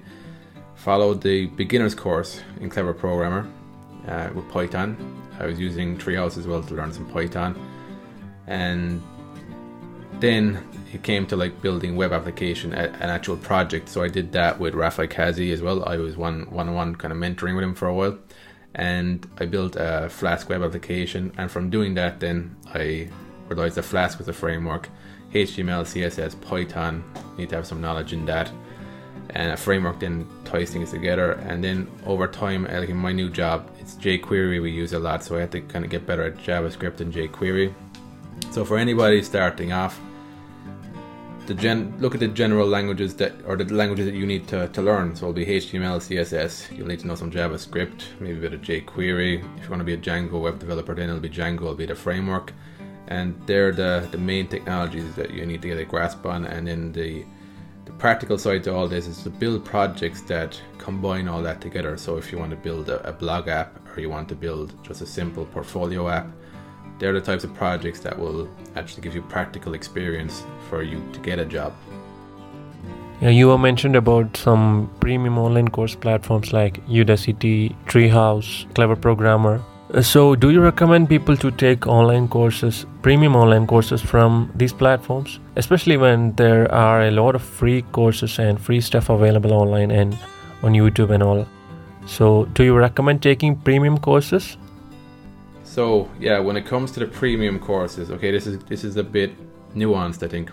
followed 0.76 1.22
the 1.22 1.46
beginners 1.46 1.92
course 1.92 2.40
in 2.60 2.70
Clever 2.70 2.94
Programmer 2.94 3.50
uh, 4.06 4.30
with 4.32 4.48
Python. 4.48 4.96
I 5.40 5.46
was 5.46 5.58
using 5.58 5.98
Treehouse 5.98 6.38
as 6.38 6.46
well 6.46 6.62
to 6.62 6.74
learn 6.74 6.92
some 6.92 7.06
Python, 7.10 7.58
and 8.46 9.02
then 10.20 10.64
it 10.92 11.02
came 11.02 11.26
to 11.26 11.36
like 11.36 11.60
building 11.60 11.96
web 11.96 12.12
application, 12.12 12.72
an 12.72 13.10
actual 13.10 13.36
project. 13.36 13.88
So 13.88 14.04
I 14.04 14.08
did 14.08 14.30
that 14.32 14.60
with 14.60 14.72
Rafeh 14.74 15.08
Qazi 15.08 15.52
as 15.52 15.62
well. 15.62 15.84
I 15.84 15.96
was 15.96 16.16
one 16.16 16.48
one 16.48 16.68
on 16.68 16.76
one 16.76 16.94
kind 16.94 17.10
of 17.10 17.18
mentoring 17.18 17.56
with 17.56 17.64
him 17.64 17.74
for 17.74 17.88
a 17.88 17.94
while, 17.94 18.16
and 18.76 19.28
I 19.40 19.46
built 19.46 19.74
a 19.74 20.08
Flask 20.10 20.48
web 20.48 20.62
application. 20.62 21.32
And 21.36 21.50
from 21.50 21.70
doing 21.70 21.94
that, 21.94 22.20
then 22.20 22.54
I 22.72 23.08
realized 23.48 23.74
that 23.74 23.82
Flask 23.82 24.16
was 24.18 24.28
a 24.28 24.32
framework. 24.32 24.88
HTML, 25.44 25.84
CSS, 25.84 26.40
Python. 26.40 27.04
need 27.36 27.50
to 27.50 27.56
have 27.56 27.66
some 27.66 27.80
knowledge 27.80 28.12
in 28.12 28.24
that, 28.26 28.50
and 29.30 29.52
a 29.52 29.56
framework 29.56 30.00
then 30.00 30.26
ties 30.44 30.70
things 30.70 30.90
together. 30.90 31.32
And 31.32 31.62
then 31.62 31.88
over 32.06 32.26
time, 32.26 32.64
like 32.64 32.88
in 32.88 32.96
my 32.96 33.12
new 33.12 33.28
job, 33.30 33.70
it's 33.78 33.94
jQuery 33.96 34.62
we 34.62 34.70
use 34.70 34.92
a 34.92 34.98
lot, 34.98 35.22
so 35.22 35.36
I 35.36 35.40
had 35.40 35.52
to 35.52 35.60
kind 35.60 35.84
of 35.84 35.90
get 35.90 36.06
better 36.06 36.24
at 36.24 36.36
JavaScript 36.36 37.00
and 37.00 37.12
jQuery. 37.12 37.72
So 38.50 38.64
for 38.64 38.78
anybody 38.78 39.22
starting 39.22 39.72
off, 39.72 40.00
the 41.46 41.54
gen 41.54 41.94
look 42.00 42.14
at 42.14 42.20
the 42.20 42.28
general 42.28 42.66
languages 42.66 43.14
that 43.16 43.32
or 43.46 43.56
the 43.56 43.72
languages 43.72 44.06
that 44.06 44.14
you 44.14 44.26
need 44.26 44.48
to, 44.48 44.68
to 44.68 44.82
learn. 44.82 45.14
So 45.14 45.26
it'll 45.26 45.34
be 45.34 45.46
HTML, 45.46 45.98
CSS. 45.98 46.76
You'll 46.76 46.88
need 46.88 47.00
to 47.00 47.06
know 47.06 47.14
some 47.14 47.30
JavaScript, 47.30 48.02
maybe 48.18 48.38
a 48.38 48.40
bit 48.40 48.52
of 48.52 48.62
jQuery. 48.62 49.58
If 49.58 49.64
you 49.64 49.70
want 49.70 49.80
to 49.80 49.84
be 49.84 49.94
a 49.94 49.98
Django 49.98 50.40
web 50.40 50.58
developer, 50.58 50.94
then 50.94 51.08
it'll 51.08 51.20
be 51.20 51.30
Django. 51.30 51.62
It'll 51.62 51.74
be 51.74 51.86
the 51.86 51.94
framework, 51.94 52.52
and 53.08 53.34
they're 53.46 53.72
the 53.72 54.08
the 54.10 54.18
main 54.18 54.46
technologies 54.48 55.14
that 55.14 55.30
you 55.30 55.44
need 55.46 55.62
to 55.62 55.68
get 55.68 55.78
a 55.78 55.84
grasp 55.84 56.24
on. 56.26 56.44
And 56.44 56.66
then 56.66 56.92
the 56.92 57.24
the 57.84 57.92
practical 57.92 58.38
side 58.38 58.64
to 58.64 58.74
all 58.74 58.88
this 58.88 59.06
is 59.06 59.22
to 59.22 59.30
build 59.30 59.64
projects 59.64 60.20
that 60.22 60.60
combine 60.78 61.28
all 61.28 61.42
that 61.42 61.60
together. 61.60 61.96
So 61.96 62.16
if 62.16 62.32
you 62.32 62.38
want 62.38 62.50
to 62.50 62.56
build 62.56 62.88
a, 62.88 63.08
a 63.08 63.12
blog 63.12 63.48
app 63.48 63.70
or 63.96 64.00
you 64.00 64.10
want 64.10 64.28
to 64.30 64.34
build 64.34 64.74
just 64.82 65.02
a 65.02 65.06
simple 65.06 65.44
portfolio 65.46 66.08
app 66.08 66.26
they're 66.98 67.12
the 67.12 67.20
types 67.20 67.44
of 67.44 67.54
projects 67.54 68.00
that 68.00 68.18
will 68.18 68.48
actually 68.74 69.02
give 69.02 69.14
you 69.14 69.22
practical 69.22 69.74
experience 69.74 70.42
for 70.68 70.82
you 70.82 71.02
to 71.12 71.20
get 71.20 71.38
a 71.38 71.44
job. 71.44 71.74
Yeah, 73.20 73.30
you 73.30 73.48
were 73.48 73.58
mentioned 73.58 73.96
about 73.96 74.36
some 74.36 74.90
premium 75.00 75.38
online 75.38 75.68
course 75.68 75.94
platforms 75.94 76.52
like 76.52 76.86
Udacity, 76.86 77.74
Treehouse, 77.86 78.72
Clever 78.74 78.96
Programmer. 78.96 79.62
Uh, 79.94 80.02
so, 80.02 80.34
do 80.34 80.50
you 80.50 80.60
recommend 80.60 81.08
people 81.08 81.36
to 81.36 81.50
take 81.50 81.86
online 81.86 82.28
courses, 82.28 82.86
premium 83.02 83.36
online 83.36 83.66
courses 83.66 84.02
from 84.02 84.50
these 84.56 84.72
platforms, 84.72 85.38
especially 85.56 85.96
when 85.96 86.32
there 86.32 86.70
are 86.72 87.02
a 87.02 87.10
lot 87.10 87.34
of 87.34 87.42
free 87.42 87.82
courses 87.92 88.38
and 88.38 88.60
free 88.60 88.80
stuff 88.80 89.10
available 89.10 89.52
online 89.52 89.90
and 89.90 90.18
on 90.62 90.72
YouTube 90.72 91.10
and 91.10 91.22
all? 91.22 91.46
So, 92.06 92.46
do 92.54 92.64
you 92.64 92.76
recommend 92.76 93.22
taking 93.22 93.56
premium 93.56 93.98
courses? 93.98 94.56
So 95.76 96.08
yeah, 96.18 96.38
when 96.38 96.56
it 96.56 96.64
comes 96.64 96.90
to 96.92 97.00
the 97.00 97.06
premium 97.06 97.58
courses, 97.58 98.10
okay, 98.10 98.30
this 98.30 98.46
is 98.46 98.58
this 98.60 98.82
is 98.82 98.96
a 98.96 99.02
bit 99.02 99.32
nuanced. 99.74 100.22
I 100.22 100.28
think 100.28 100.50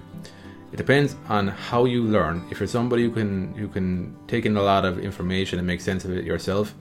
it 0.74 0.76
depends 0.76 1.16
on 1.30 1.48
how 1.48 1.86
you 1.86 2.04
learn. 2.04 2.46
If 2.52 2.60
you're 2.60 2.68
somebody 2.68 3.04
who 3.04 3.12
can 3.12 3.54
who 3.54 3.70
can 3.70 4.18
take 4.28 4.46
in 4.46 4.58
a 4.58 4.62
lot 4.62 4.84
of 4.84 5.00
information 5.00 5.60
and 5.60 5.66
make 5.66 5.80
sense 5.80 6.04
of 6.04 6.12
it 6.12 6.26
yourself, 6.26 6.76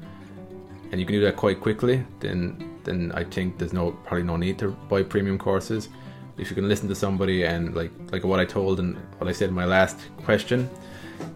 and 0.92 1.00
you 1.00 1.06
can 1.06 1.14
do 1.14 1.22
that 1.22 1.36
quite 1.36 1.60
quickly, 1.60 2.04
then 2.20 2.78
then 2.84 3.12
I 3.12 3.24
think 3.24 3.58
there's 3.58 3.72
no 3.72 3.92
probably 4.04 4.24
no 4.24 4.36
need 4.36 4.58
to 4.58 4.70
buy 4.88 5.02
premium 5.02 5.38
courses. 5.38 5.88
If 6.36 6.50
you 6.50 6.54
can 6.54 6.68
listen 6.68 6.88
to 6.88 6.94
somebody 6.94 7.44
and 7.44 7.74
like 7.74 7.90
like 8.12 8.24
what 8.24 8.38
I 8.38 8.44
told 8.44 8.78
and 8.78 8.96
what 9.18 9.28
I 9.28 9.32
said 9.32 9.48
in 9.48 9.54
my 9.54 9.64
last 9.64 9.96
question, 10.24 10.68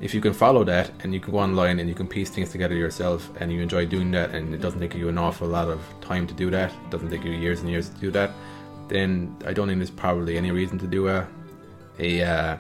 if 0.01 0.13
you 0.15 0.21
can 0.21 0.35
follow 0.35 0.63
that 0.65 0.91
and 1.03 1.15
you 1.15 1.21
can 1.21 1.33
go 1.33 1.39
online 1.39 1.79
and 1.81 1.89
you 1.89 1.95
can 1.95 2.07
piece 2.07 2.29
things 2.29 2.51
together 2.51 2.75
yourself 2.75 3.31
and 3.41 3.51
you 3.51 3.63
enjoy 3.63 3.87
doing 3.87 4.11
that 4.11 4.35
and 4.35 4.55
it 4.55 4.61
doesn't 4.61 4.81
take 4.81 4.95
you 4.95 5.09
an 5.09 5.19
awful 5.19 5.49
lot 5.49 5.69
of 5.69 5.81
time 6.01 6.27
to 6.27 6.35
do 6.35 6.51
that, 6.51 6.71
it 6.71 6.91
doesn't 6.91 7.11
take 7.11 7.25
you 7.25 7.33
years 7.33 7.61
and 7.61 7.71
years 7.71 7.89
to 7.89 7.97
do 7.99 8.11
that, 8.11 8.31
then 8.89 9.35
I 9.47 9.55
don't 9.55 9.69
think 9.69 9.79
there's 9.79 9.91
probably 9.91 10.37
any 10.37 10.51
reason 10.51 10.79
to 10.79 10.87
do 10.87 11.09
a 11.09 11.27
a 11.99 12.23
uh, 12.23 12.57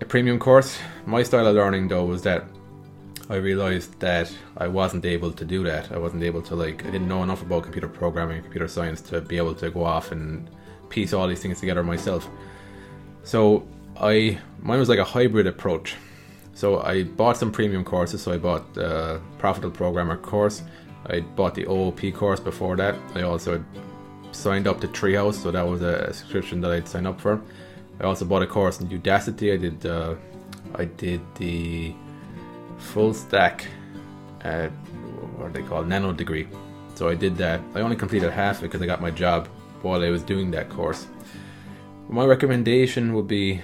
a 0.00 0.04
premium 0.06 0.38
course. 0.38 0.78
My 1.04 1.22
style 1.22 1.46
of 1.46 1.54
learning 1.54 1.88
though 1.88 2.06
was 2.06 2.22
that 2.22 2.44
I 3.30 3.36
realized 3.36 3.98
that 4.00 4.30
I 4.58 4.68
wasn't 4.68 5.06
able 5.06 5.32
to 5.32 5.44
do 5.44 5.64
that. 5.64 5.90
I 5.90 5.98
wasn't 5.98 6.22
able 6.22 6.42
to 6.42 6.54
like 6.54 6.84
I 6.84 6.90
didn't 6.90 7.08
know 7.08 7.22
enough 7.22 7.42
about 7.42 7.62
computer 7.62 7.88
programming, 7.88 8.42
computer 8.42 8.68
science 8.68 9.00
to 9.02 9.20
be 9.20 9.38
able 9.38 9.54
to 9.54 9.70
go 9.70 9.84
off 9.84 10.12
and 10.12 10.50
piece 10.90 11.12
all 11.12 11.26
these 11.26 11.40
things 11.40 11.60
together 11.60 11.82
myself. 11.82 12.28
So 13.22 13.66
I 13.96 14.38
mine 14.60 14.78
was 14.78 14.88
like 14.88 14.98
a 14.98 15.04
hybrid 15.04 15.46
approach. 15.46 15.96
So 16.52 16.82
I 16.82 17.04
bought 17.04 17.36
some 17.36 17.50
premium 17.50 17.82
courses. 17.82 18.22
So 18.22 18.32
I 18.32 18.38
bought 18.38 18.74
the 18.74 19.20
Profitable 19.38 19.74
Programmer 19.74 20.16
course. 20.16 20.62
I 21.06 21.20
bought 21.20 21.54
the 21.54 21.66
OOP 21.66 22.14
course 22.14 22.40
before 22.40 22.76
that. 22.76 22.94
I 23.14 23.22
also 23.22 23.64
signed 24.32 24.66
up 24.66 24.80
to 24.80 24.88
Treehouse, 24.88 25.34
so 25.34 25.50
that 25.50 25.66
was 25.66 25.82
a 25.82 26.12
subscription 26.12 26.60
that 26.62 26.70
I'd 26.70 26.88
sign 26.88 27.06
up 27.06 27.20
for. 27.20 27.40
I 28.00 28.04
also 28.04 28.24
bought 28.24 28.42
a 28.42 28.46
course 28.46 28.80
in 28.80 28.88
Udacity. 28.88 29.54
I 29.54 29.56
did 29.56 29.86
uh, 29.86 30.14
I 30.74 30.84
did 30.84 31.20
the 31.36 31.94
full 32.84 33.14
stack, 33.14 33.66
uh, 34.44 34.68
what 35.36 35.46
are 35.46 35.52
they 35.52 35.62
called, 35.62 35.88
nano 35.88 36.12
degree. 36.12 36.46
So 36.94 37.08
I 37.08 37.14
did 37.14 37.36
that. 37.38 37.60
I 37.74 37.80
only 37.80 37.96
completed 37.96 38.30
half 38.30 38.60
because 38.60 38.80
I 38.80 38.86
got 38.86 39.00
my 39.00 39.10
job 39.10 39.48
while 39.82 40.02
I 40.02 40.10
was 40.10 40.22
doing 40.22 40.50
that 40.52 40.68
course. 40.70 41.06
My 42.08 42.24
recommendation 42.24 43.14
would 43.14 43.26
be 43.26 43.60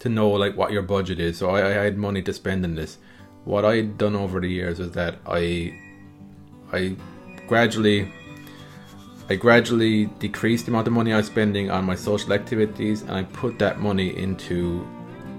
to 0.00 0.08
know 0.08 0.30
like 0.30 0.56
what 0.56 0.72
your 0.72 0.82
budget 0.82 1.20
is. 1.20 1.38
So 1.38 1.50
I, 1.50 1.66
I 1.66 1.84
had 1.84 1.96
money 1.96 2.22
to 2.22 2.32
spend 2.32 2.64
in 2.64 2.74
this. 2.74 2.98
What 3.44 3.64
I'd 3.64 3.98
done 3.98 4.16
over 4.16 4.40
the 4.40 4.48
years 4.48 4.78
was 4.78 4.92
that 4.92 5.18
I 5.26 5.78
I 6.72 6.96
gradually 7.46 8.12
I 9.28 9.36
gradually 9.36 10.06
decreased 10.18 10.66
the 10.66 10.72
amount 10.72 10.88
of 10.88 10.92
money 10.92 11.12
I 11.12 11.18
was 11.18 11.26
spending 11.26 11.70
on 11.70 11.84
my 11.84 11.94
social 11.94 12.32
activities 12.32 13.02
and 13.02 13.12
I 13.12 13.22
put 13.22 13.58
that 13.60 13.78
money 13.78 14.16
into 14.16 14.86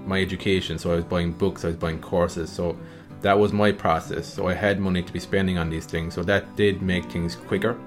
my 0.06 0.20
education. 0.20 0.78
So 0.78 0.92
I 0.92 0.96
was 0.96 1.04
buying 1.04 1.32
books, 1.32 1.64
I 1.64 1.68
was 1.68 1.76
buying 1.76 2.00
courses. 2.00 2.50
So 2.50 2.76
that 3.22 3.38
was 3.38 3.52
my 3.52 3.72
process. 3.72 4.26
So 4.26 4.48
I 4.48 4.54
had 4.54 4.80
money 4.80 5.02
to 5.02 5.12
be 5.12 5.20
spending 5.20 5.58
on 5.58 5.70
these 5.70 5.86
things. 5.86 6.14
So 6.14 6.22
that 6.24 6.56
did 6.56 6.82
make 6.82 7.04
things 7.10 7.36
quicker. 7.36 7.78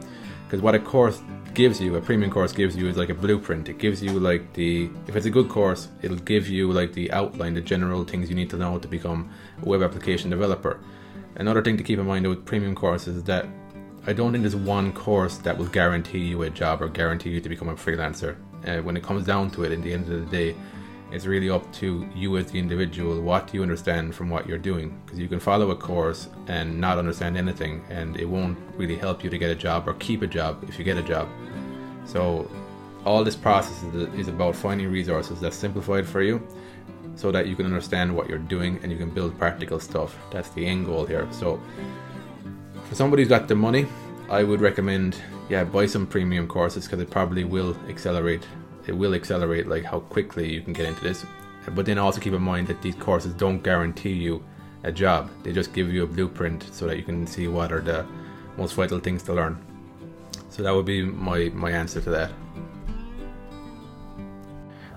Because 0.46 0.62
what 0.62 0.76
a 0.76 0.80
course 0.80 1.22
gives 1.54 1.82
you, 1.82 1.96
a 1.96 2.02
premium 2.02 2.30
course 2.30 2.52
gives 2.52 2.76
you, 2.76 2.88
is 2.88 2.98
like 2.98 3.10
a 3.10 3.16
blueprint. 3.16 3.68
It 3.68 3.80
gives 3.80 4.04
you 4.04 4.20
like 4.20 4.54
the, 4.54 4.90
if 5.08 5.16
it's 5.16 5.26
a 5.26 5.30
good 5.30 5.50
course, 5.50 5.88
it'll 6.02 6.18
give 6.18 6.48
you 6.48 6.72
like 6.72 6.94
the 6.94 7.12
outline, 7.12 7.56
the 7.56 7.62
general 7.62 8.04
things 8.04 8.30
you 8.30 8.36
need 8.36 8.50
to 8.52 8.58
know 8.58 8.78
to 8.78 8.88
become 8.88 9.32
a 9.62 9.66
web 9.66 9.82
application 9.82 10.30
developer. 10.30 10.80
Another 11.36 11.62
thing 11.62 11.78
to 11.78 11.84
keep 11.84 12.00
in 12.00 12.06
mind 12.06 12.28
with 12.28 12.46
premium 12.46 12.76
courses 12.76 13.18
is 13.18 13.24
that 13.24 13.48
I 14.08 14.14
don't 14.14 14.32
think 14.32 14.44
there's 14.44 14.56
one 14.56 14.94
course 14.94 15.38
that 15.40 15.58
will 15.58 15.66
guarantee 15.66 16.20
you 16.20 16.44
a 16.44 16.50
job 16.50 16.82
or 16.82 16.90
guarantee 16.90 17.32
you 17.32 17.42
to 17.42 17.50
become 17.50 17.70
a 17.70 17.74
freelancer. 17.74 18.36
Uh, 18.68 18.82
when 18.84 18.96
it 18.96 19.04
comes 19.04 19.26
down 19.26 19.50
to 19.52 19.64
it, 19.64 19.72
in 19.72 19.82
the 19.82 19.92
end 19.92 20.08
of 20.12 20.20
the 20.24 20.38
day, 20.38 20.56
it's 21.12 21.26
really 21.26 21.50
up 21.50 21.72
to 21.74 22.08
you 22.16 22.38
as 22.38 22.52
the 22.52 22.60
individual. 22.60 23.22
What 23.22 23.48
do 23.48 23.58
you 23.58 23.64
understand 23.64 24.16
from 24.16 24.30
what 24.30 24.48
you're 24.48 24.58
doing? 24.58 25.00
Because 25.06 25.20
you 25.20 25.28
can 25.28 25.40
follow 25.40 25.72
a 25.72 25.76
course 25.76 26.30
and 26.48 26.80
not 26.80 26.98
understand 26.98 27.38
anything, 27.38 27.84
and 27.90 28.18
it 28.18 28.26
won't 28.26 28.58
really 28.76 28.98
help 28.98 29.24
you 29.24 29.30
to 29.30 29.38
get 29.38 29.50
a 29.50 29.56
job 29.56 29.88
or 29.88 29.94
keep 29.96 30.22
a 30.22 30.28
job 30.28 30.64
if 30.68 30.78
you 30.80 30.84
get 30.84 30.98
a 30.98 31.04
job. 31.04 31.30
So, 32.06 32.50
all 33.06 33.24
this 33.24 33.36
process 33.36 33.84
is 34.16 34.28
about 34.28 34.56
finding 34.56 34.90
resources 34.92 35.40
that's 35.40 35.56
simplified 35.56 36.08
for 36.08 36.24
you 36.24 36.46
so 37.16 37.32
that 37.32 37.48
you 37.48 37.56
can 37.56 37.66
understand 37.66 38.16
what 38.16 38.28
you're 38.28 38.40
doing 38.40 38.80
and 38.82 38.92
you 38.92 38.98
can 38.98 39.12
build 39.12 39.38
practical 39.38 39.80
stuff. 39.80 40.18
That's 40.32 40.50
the 40.50 40.66
end 40.66 40.88
goal 40.88 41.06
here. 41.06 41.28
So, 41.32 41.62
for 42.90 42.96
somebody 42.96 43.22
who's 43.22 43.30
got 43.30 43.48
the 43.48 43.56
money, 43.56 43.88
I 44.30 44.44
would 44.44 44.60
recommend, 44.60 45.22
yeah, 45.50 45.64
buy 45.64 45.86
some 45.86 46.08
premium 46.08 46.48
courses 46.48 46.86
because 46.86 47.00
it 47.00 47.12
probably 47.12 47.44
will 47.44 47.78
accelerate 47.88 48.46
it 48.88 48.94
will 48.94 49.14
accelerate 49.14 49.68
like 49.68 49.84
how 49.84 50.00
quickly 50.00 50.54
you 50.54 50.62
can 50.62 50.74
get 50.74 50.86
into 50.86 51.04
this. 51.04 51.26
But 51.74 51.86
then 51.86 51.98
also 51.98 52.22
keep 52.22 52.34
in 52.34 52.42
mind 52.42 52.68
that 52.68 52.82
these 52.82 52.96
courses 52.96 53.34
don't 53.34 53.64
guarantee 53.64 54.14
you 54.14 54.44
a 54.84 54.92
job. 54.92 55.30
They 55.44 55.52
just 55.52 55.74
give 55.74 55.92
you 55.92 56.04
a 56.04 56.08
blueprint 56.08 56.64
so 56.72 56.86
that 56.88 56.98
you 56.98 57.04
can 57.04 57.26
see 57.26 57.48
what 57.48 57.72
are 57.72 57.82
the 57.82 58.06
most 58.58 58.74
vital 58.76 59.00
things 59.00 59.24
to 59.24 59.34
learn. 59.34 59.58
So 60.50 60.64
that 60.64 60.74
would 60.74 60.86
be 60.86 61.02
my, 61.02 61.50
my 61.54 61.72
answer 61.72 62.02
to 62.02 62.10
that. 62.12 62.32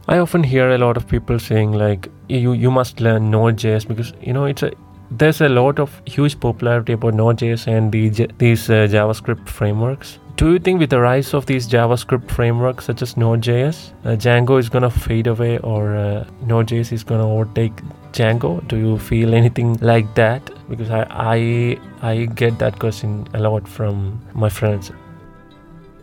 I 0.07 0.19
often 0.19 0.43
hear 0.43 0.71
a 0.71 0.79
lot 0.79 0.97
of 0.97 1.07
people 1.07 1.39
saying 1.39 1.73
like 1.73 2.09
you 2.29 2.55
you 2.55 2.71
must 2.71 3.01
learn 3.01 3.31
Node.js 3.31 3.87
because 3.87 4.15
you 4.23 4.33
know 4.33 4.47
it's 4.47 4.63
a 4.63 4.71
there's 5.11 5.43
a 5.43 5.51
lot 5.51 5.79
of 5.79 6.01
huge 6.07 6.41
popularity 6.41 6.95
about 6.95 7.13
Node.js 7.13 7.67
and 7.67 7.93
the, 7.93 8.09
these 8.39 8.71
uh, 8.71 8.87
JavaScript 8.95 9.47
frameworks 9.49 10.19
do 10.39 10.53
you 10.53 10.61
think 10.61 10.79
with 10.79 10.91
the 10.91 11.01
rise 11.01 11.35
of 11.35 11.47
these 11.47 11.67
JavaScript 11.67 12.31
frameworks 12.31 12.85
such 12.85 13.03
as 13.03 13.17
Node.js, 13.17 13.93
uh, 14.05 14.11
Django 14.11 14.61
is 14.61 14.69
gonna 14.69 14.89
fade 14.89 15.27
away 15.27 15.59
or 15.59 15.97
uh, 15.97 16.25
Node.js 16.47 16.93
is 16.93 17.03
gonna 17.03 17.29
overtake 17.29 17.75
Django? 18.13 18.67
Do 18.69 18.77
you 18.77 18.99
feel 19.01 19.35
anything 19.35 19.75
like 19.81 20.15
that? 20.15 20.49
Because 20.71 20.91
I, 20.91 21.05
I 21.11 21.79
I 22.03 22.27
get 22.27 22.61
that 22.61 22.79
question 22.79 23.27
a 23.35 23.41
lot 23.41 23.67
from 23.67 24.25
my 24.33 24.49
friends. 24.49 24.93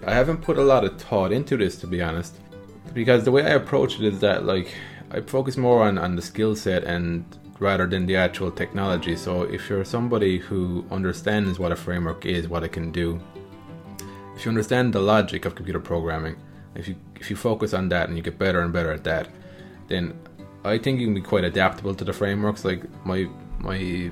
I 0.05 0.13
haven't 0.13 0.41
put 0.41 0.57
a 0.57 0.63
lot 0.63 0.83
of 0.83 0.99
thought 0.99 1.31
into 1.31 1.55
this 1.55 1.77
to 1.77 1.87
be 1.87 2.01
honest, 2.01 2.35
because 2.93 3.23
the 3.23 3.31
way 3.31 3.45
I 3.45 3.51
approach 3.51 4.01
it 4.01 4.05
is 4.05 4.19
that 4.19 4.45
like 4.45 4.75
I 5.11 5.21
focus 5.21 5.55
more 5.55 5.83
on 5.83 5.97
on 5.97 6.17
the 6.17 6.21
skill 6.21 6.57
set 6.57 6.83
and 6.83 7.23
rather 7.59 7.87
than 7.87 8.05
the 8.05 8.17
actual 8.17 8.51
technology. 8.51 9.15
So 9.15 9.43
if 9.43 9.69
you're 9.69 9.85
somebody 9.85 10.39
who 10.39 10.83
understands 10.91 11.57
what 11.57 11.71
a 11.71 11.75
framework 11.77 12.25
is, 12.25 12.49
what 12.49 12.63
it 12.65 12.73
can 12.73 12.91
do, 12.91 13.21
if 14.35 14.45
you 14.45 14.49
understand 14.49 14.93
the 14.93 14.99
logic 14.99 15.45
of 15.45 15.55
computer 15.55 15.79
programming, 15.79 16.35
if 16.75 16.87
you 16.87 16.95
if 17.15 17.29
you 17.29 17.35
focus 17.35 17.73
on 17.73 17.89
that 17.89 18.09
and 18.09 18.17
you 18.17 18.23
get 18.23 18.37
better 18.37 18.61
and 18.61 18.73
better 18.73 18.91
at 18.91 19.03
that, 19.05 19.29
then 19.87 20.13
I 20.63 20.77
think 20.77 20.99
you 20.99 21.07
can 21.07 21.13
be 21.13 21.21
quite 21.21 21.43
adaptable 21.43 21.95
to 21.95 22.03
the 22.03 22.13
frameworks. 22.13 22.65
Like 22.65 22.83
my 23.05 23.29
my 23.59 24.11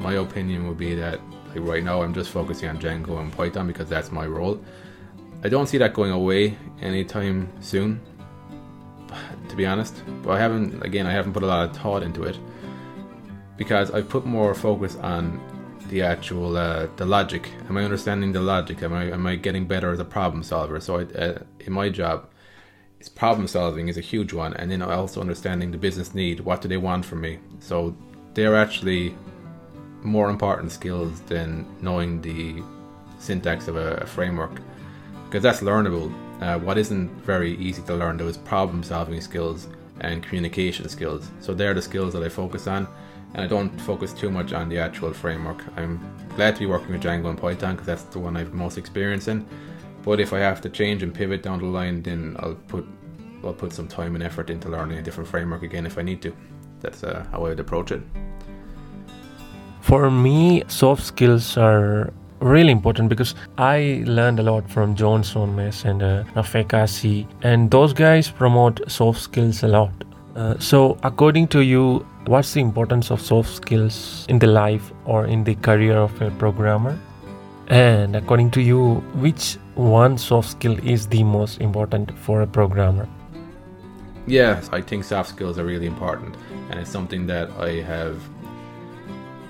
my 0.00 0.14
opinion 0.14 0.66
would 0.68 0.78
be 0.78 0.94
that 0.96 1.20
like 1.48 1.60
right 1.60 1.84
now 1.84 2.02
I'm 2.02 2.14
just 2.14 2.30
focusing 2.30 2.68
on 2.68 2.78
Django 2.78 3.20
and 3.20 3.32
Python 3.32 3.66
because 3.66 3.88
that's 3.88 4.10
my 4.10 4.26
role. 4.26 4.62
I 5.44 5.48
don't 5.48 5.68
see 5.68 5.78
that 5.78 5.94
going 5.94 6.10
away 6.10 6.58
anytime 6.80 7.48
soon, 7.60 8.00
to 9.48 9.56
be 9.56 9.66
honest. 9.66 10.02
But 10.22 10.32
I 10.32 10.40
haven't 10.40 10.82
again 10.82 11.06
I 11.06 11.12
haven't 11.12 11.32
put 11.32 11.44
a 11.44 11.46
lot 11.46 11.68
of 11.68 11.76
thought 11.76 12.02
into 12.02 12.24
it 12.24 12.36
because 13.56 13.90
I 13.92 14.02
put 14.02 14.26
more 14.26 14.54
focus 14.54 14.96
on 14.96 15.40
the 15.88 16.02
actual 16.02 16.56
uh, 16.56 16.86
the 16.96 17.06
logic. 17.06 17.50
Am 17.68 17.76
I 17.76 17.84
understanding 17.84 18.32
the 18.32 18.40
logic? 18.40 18.82
Am 18.82 18.92
I 18.92 19.04
am 19.10 19.26
I 19.26 19.36
getting 19.36 19.66
better 19.66 19.90
as 19.92 20.00
a 20.00 20.04
problem 20.04 20.42
solver? 20.42 20.80
So 20.80 21.00
I, 21.00 21.02
uh, 21.18 21.38
in 21.60 21.72
my 21.72 21.88
job, 21.88 22.28
it's 23.00 23.08
problem 23.08 23.46
solving 23.46 23.88
is 23.88 23.96
a 23.96 24.02
huge 24.02 24.32
one, 24.32 24.54
and 24.54 24.70
then 24.70 24.82
also 24.82 25.20
understanding 25.20 25.70
the 25.70 25.78
business 25.78 26.14
need. 26.14 26.40
What 26.40 26.60
do 26.60 26.68
they 26.68 26.76
want 26.76 27.04
from 27.04 27.20
me? 27.20 27.38
So 27.60 27.96
they're 28.34 28.56
actually 28.56 29.14
more 30.02 30.30
important 30.30 30.70
skills 30.72 31.20
than 31.22 31.66
knowing 31.80 32.20
the 32.22 32.62
syntax 33.18 33.66
of 33.68 33.76
a, 33.76 33.96
a 33.96 34.06
framework 34.06 34.60
because 35.28 35.42
that's 35.42 35.60
learnable. 35.60 36.12
Uh, 36.40 36.58
what 36.58 36.78
isn't 36.78 37.08
very 37.24 37.56
easy 37.56 37.82
to 37.82 37.94
learn 37.94 38.16
though 38.16 38.28
is 38.28 38.36
problem 38.36 38.82
solving 38.82 39.20
skills 39.20 39.68
and 40.00 40.22
communication 40.22 40.88
skills. 40.88 41.30
So 41.40 41.52
they're 41.52 41.74
the 41.74 41.82
skills 41.82 42.12
that 42.14 42.22
I 42.22 42.28
focus 42.28 42.66
on 42.66 42.88
and 43.34 43.42
I 43.42 43.46
don't 43.46 43.70
focus 43.80 44.12
too 44.12 44.30
much 44.30 44.52
on 44.52 44.68
the 44.68 44.78
actual 44.78 45.12
framework. 45.12 45.62
I'm 45.76 46.00
glad 46.36 46.54
to 46.56 46.60
be 46.60 46.66
working 46.66 46.92
with 46.92 47.02
Django 47.02 47.30
and 47.30 47.38
Python 47.38 47.74
because 47.74 47.86
that's 47.86 48.04
the 48.04 48.18
one 48.18 48.36
I've 48.36 48.54
most 48.54 48.78
experience 48.78 49.28
in. 49.28 49.46
But 50.02 50.20
if 50.20 50.32
I 50.32 50.38
have 50.38 50.60
to 50.62 50.70
change 50.70 51.02
and 51.02 51.12
pivot 51.12 51.42
down 51.42 51.58
the 51.58 51.66
line, 51.66 52.02
then 52.02 52.36
I'll 52.38 52.54
put 52.54 52.86
I'll 53.44 53.52
put 53.52 53.72
some 53.72 53.86
time 53.88 54.14
and 54.14 54.24
effort 54.24 54.50
into 54.50 54.68
learning 54.68 54.98
a 54.98 55.02
different 55.02 55.28
framework 55.28 55.62
again 55.62 55.86
if 55.86 55.98
I 55.98 56.02
need 56.02 56.22
to. 56.22 56.34
That's 56.80 57.04
uh, 57.04 57.24
how 57.30 57.38
I 57.38 57.50
would 57.50 57.60
approach 57.60 57.92
it. 57.92 58.02
For 59.80 60.10
me, 60.10 60.64
soft 60.68 61.04
skills 61.04 61.56
are 61.56 62.12
really 62.40 62.72
important 62.72 63.08
because 63.08 63.34
I 63.56 64.02
learned 64.06 64.38
a 64.38 64.42
lot 64.42 64.68
from 64.70 64.94
John 64.94 65.22
Sonmez 65.22 65.84
and 65.84 66.02
uh, 66.02 66.24
and 67.42 67.70
those 67.70 67.92
guys 67.92 68.30
promote 68.30 68.80
soft 68.90 69.20
skills 69.20 69.62
a 69.62 69.68
lot. 69.68 69.92
Uh, 70.36 70.56
so, 70.58 70.96
according 71.02 71.48
to 71.48 71.60
you, 71.60 72.06
what's 72.28 72.52
the 72.52 72.60
importance 72.60 73.10
of 73.10 73.22
soft 73.22 73.48
skills 73.48 74.26
in 74.28 74.38
the 74.38 74.46
life 74.46 74.92
or 75.06 75.24
in 75.24 75.44
the 75.44 75.54
career 75.54 75.96
of 75.96 76.20
a 76.20 76.30
programmer? 76.32 76.98
And 77.68 78.14
according 78.14 78.50
to 78.52 78.60
you, 78.60 78.96
which 79.14 79.56
one 79.74 80.18
soft 80.18 80.50
skill 80.50 80.78
is 80.86 81.06
the 81.06 81.24
most 81.24 81.60
important 81.60 82.16
for 82.18 82.42
a 82.42 82.46
programmer? 82.46 83.08
Yes, 84.26 84.68
I 84.72 84.82
think 84.82 85.04
soft 85.04 85.30
skills 85.30 85.58
are 85.58 85.64
really 85.64 85.86
important, 85.86 86.36
and 86.70 86.78
it's 86.78 86.90
something 86.90 87.26
that 87.28 87.50
I 87.52 87.80
have 87.80 88.22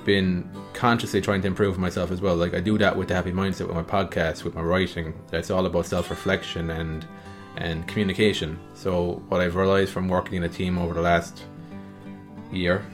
been 0.05 0.49
consciously 0.73 1.21
trying 1.21 1.43
to 1.43 1.49
improve 1.49 1.79
myself 1.79 2.13
as 2.13 2.21
well. 2.21 2.37
Like 2.37 2.55
I 2.55 2.61
do 2.61 2.79
that 2.79 2.97
with 2.97 3.09
the 3.09 3.15
Happy 3.15 3.33
Mindset, 3.33 3.67
with 3.67 3.75
my 3.75 3.83
podcast, 3.83 4.45
with 4.45 4.55
my 4.55 4.63
writing. 4.63 5.15
That's 5.33 5.51
all 5.51 5.67
about 5.67 5.87
self-reflection 5.87 6.71
and 6.71 7.05
and 7.57 7.89
communication. 7.89 8.57
So 8.75 9.21
what 9.29 9.41
I've 9.41 9.57
realized 9.57 9.93
from 9.93 10.07
working 10.07 10.35
in 10.35 10.45
a 10.45 10.49
team 10.49 10.79
over 10.79 10.95
the 10.95 11.01
last 11.01 11.43
year, 12.53 12.85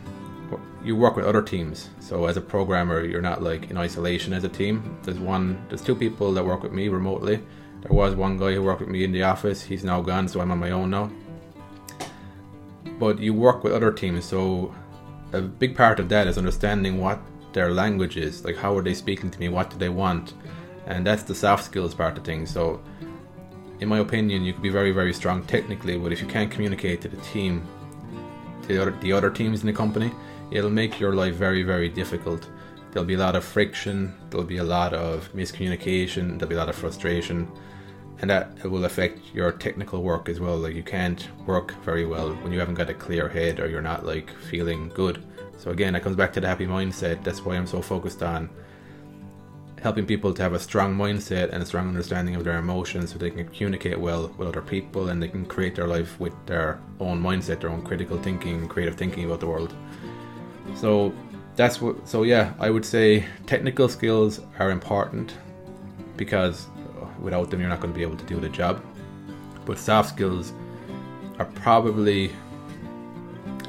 you 0.84 0.94
work 0.94 1.16
with 1.16 1.24
other 1.24 1.42
teams. 1.42 1.88
So 2.00 2.26
as 2.26 2.36
a 2.36 2.40
programmer, 2.40 3.02
you're 3.02 3.22
not 3.22 3.42
like 3.42 3.70
in 3.70 3.78
isolation 3.78 4.32
as 4.32 4.44
a 4.44 4.48
team. 4.48 4.98
There's 5.02 5.18
one, 5.18 5.64
there's 5.68 5.82
two 5.82 5.94
people 5.94 6.32
that 6.34 6.44
work 6.44 6.62
with 6.62 6.72
me 6.72 6.88
remotely. 6.88 7.42
There 7.80 7.92
was 7.92 8.14
one 8.14 8.38
guy 8.38 8.54
who 8.54 8.62
worked 8.62 8.80
with 8.80 8.90
me 8.90 9.04
in 9.04 9.12
the 9.12 9.22
office. 9.22 9.62
He's 9.62 9.84
now 9.84 10.00
gone, 10.02 10.28
so 10.28 10.40
I'm 10.40 10.50
on 10.50 10.58
my 10.58 10.70
own 10.70 10.90
now. 10.90 11.10
But 12.98 13.18
you 13.18 13.34
work 13.34 13.64
with 13.64 13.72
other 13.72 13.92
teams, 13.92 14.24
so 14.24 14.74
a 15.32 15.40
big 15.40 15.76
part 15.76 15.98
of 15.98 16.08
that 16.10 16.26
is 16.26 16.38
understanding 16.38 17.00
what 17.00 17.20
their 17.52 17.72
language 17.72 18.16
is. 18.16 18.44
Like, 18.44 18.56
how 18.56 18.76
are 18.76 18.82
they 18.82 18.94
speaking 18.94 19.30
to 19.30 19.40
me? 19.40 19.48
What 19.48 19.70
do 19.70 19.76
they 19.76 19.88
want? 19.88 20.34
And 20.86 21.06
that's 21.06 21.22
the 21.22 21.34
soft 21.34 21.64
skills 21.64 21.94
part 21.94 22.16
of 22.18 22.24
things. 22.24 22.50
So, 22.50 22.82
in 23.80 23.88
my 23.88 23.98
opinion, 23.98 24.44
you 24.44 24.52
could 24.52 24.62
be 24.62 24.68
very, 24.68 24.92
very 24.92 25.12
strong 25.12 25.42
technically, 25.44 25.98
but 25.98 26.12
if 26.12 26.20
you 26.20 26.28
can't 26.28 26.50
communicate 26.50 27.00
to 27.02 27.08
the 27.08 27.16
team, 27.18 27.66
to 28.66 28.74
the 28.74 28.82
other, 28.82 28.90
the 29.00 29.12
other 29.12 29.30
teams 29.30 29.60
in 29.60 29.66
the 29.66 29.72
company, 29.72 30.10
it'll 30.50 30.70
make 30.70 31.00
your 31.00 31.14
life 31.14 31.34
very, 31.34 31.62
very 31.62 31.88
difficult. 31.88 32.48
There'll 32.90 33.06
be 33.06 33.14
a 33.14 33.18
lot 33.18 33.36
of 33.36 33.44
friction, 33.44 34.14
there'll 34.30 34.46
be 34.46 34.58
a 34.58 34.64
lot 34.64 34.92
of 34.94 35.32
miscommunication, 35.32 36.38
there'll 36.38 36.48
be 36.48 36.54
a 36.54 36.58
lot 36.58 36.68
of 36.68 36.76
frustration, 36.76 37.50
and 38.20 38.30
that 38.30 38.62
will 38.64 38.84
affect 38.84 39.20
your 39.34 39.52
technical 39.52 40.02
work 40.02 40.28
as 40.28 40.40
well. 40.40 40.56
Like, 40.56 40.74
you 40.74 40.82
can't 40.82 41.28
work 41.46 41.72
very 41.82 42.06
well 42.06 42.30
when 42.36 42.52
you 42.52 42.60
haven't 42.60 42.76
got 42.76 42.90
a 42.90 42.94
clear 42.94 43.28
head 43.28 43.58
or 43.60 43.68
you're 43.68 43.82
not 43.82 44.06
like 44.06 44.30
feeling 44.50 44.90
good. 44.94 45.24
So, 45.58 45.70
again, 45.70 45.94
that 45.94 46.02
comes 46.02 46.16
back 46.16 46.32
to 46.34 46.40
the 46.40 46.46
happy 46.46 46.66
mindset. 46.66 47.24
That's 47.24 47.44
why 47.44 47.56
I'm 47.56 47.66
so 47.66 47.82
focused 47.82 48.22
on 48.22 48.48
helping 49.84 50.06
people 50.06 50.32
to 50.32 50.42
have 50.42 50.54
a 50.54 50.58
strong 50.58 50.96
mindset 50.96 51.52
and 51.52 51.62
a 51.62 51.66
strong 51.66 51.86
understanding 51.86 52.34
of 52.34 52.42
their 52.42 52.56
emotions 52.56 53.12
so 53.12 53.18
they 53.18 53.28
can 53.28 53.46
communicate 53.48 54.00
well 54.00 54.32
with 54.38 54.48
other 54.48 54.62
people 54.62 55.10
and 55.10 55.22
they 55.22 55.28
can 55.28 55.44
create 55.44 55.74
their 55.74 55.86
life 55.86 56.18
with 56.18 56.32
their 56.46 56.80
own 57.00 57.22
mindset, 57.22 57.60
their 57.60 57.68
own 57.68 57.82
critical 57.82 58.16
thinking, 58.16 58.66
creative 58.66 58.94
thinking 58.94 59.26
about 59.26 59.40
the 59.40 59.46
world. 59.46 59.74
So 60.74 61.12
that's 61.54 61.82
what 61.82 62.08
so 62.08 62.22
yeah, 62.22 62.54
I 62.58 62.70
would 62.70 62.86
say 62.86 63.26
technical 63.44 63.90
skills 63.90 64.40
are 64.58 64.70
important 64.70 65.34
because 66.16 66.66
without 67.20 67.50
them 67.50 67.60
you're 67.60 67.68
not 67.68 67.80
going 67.80 67.92
to 67.92 67.98
be 67.98 68.02
able 68.02 68.16
to 68.16 68.24
do 68.24 68.40
the 68.40 68.48
job. 68.48 68.82
But 69.66 69.78
soft 69.78 70.08
skills 70.08 70.54
are 71.38 71.50
probably 71.56 72.32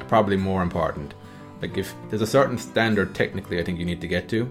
probably 0.08 0.38
more 0.38 0.62
important. 0.62 1.12
Like 1.60 1.76
if 1.76 1.94
there's 2.08 2.22
a 2.22 2.26
certain 2.26 2.56
standard 2.56 3.14
technically 3.14 3.60
I 3.60 3.64
think 3.64 3.78
you 3.78 3.84
need 3.84 4.00
to 4.00 4.08
get 4.08 4.30
to, 4.30 4.50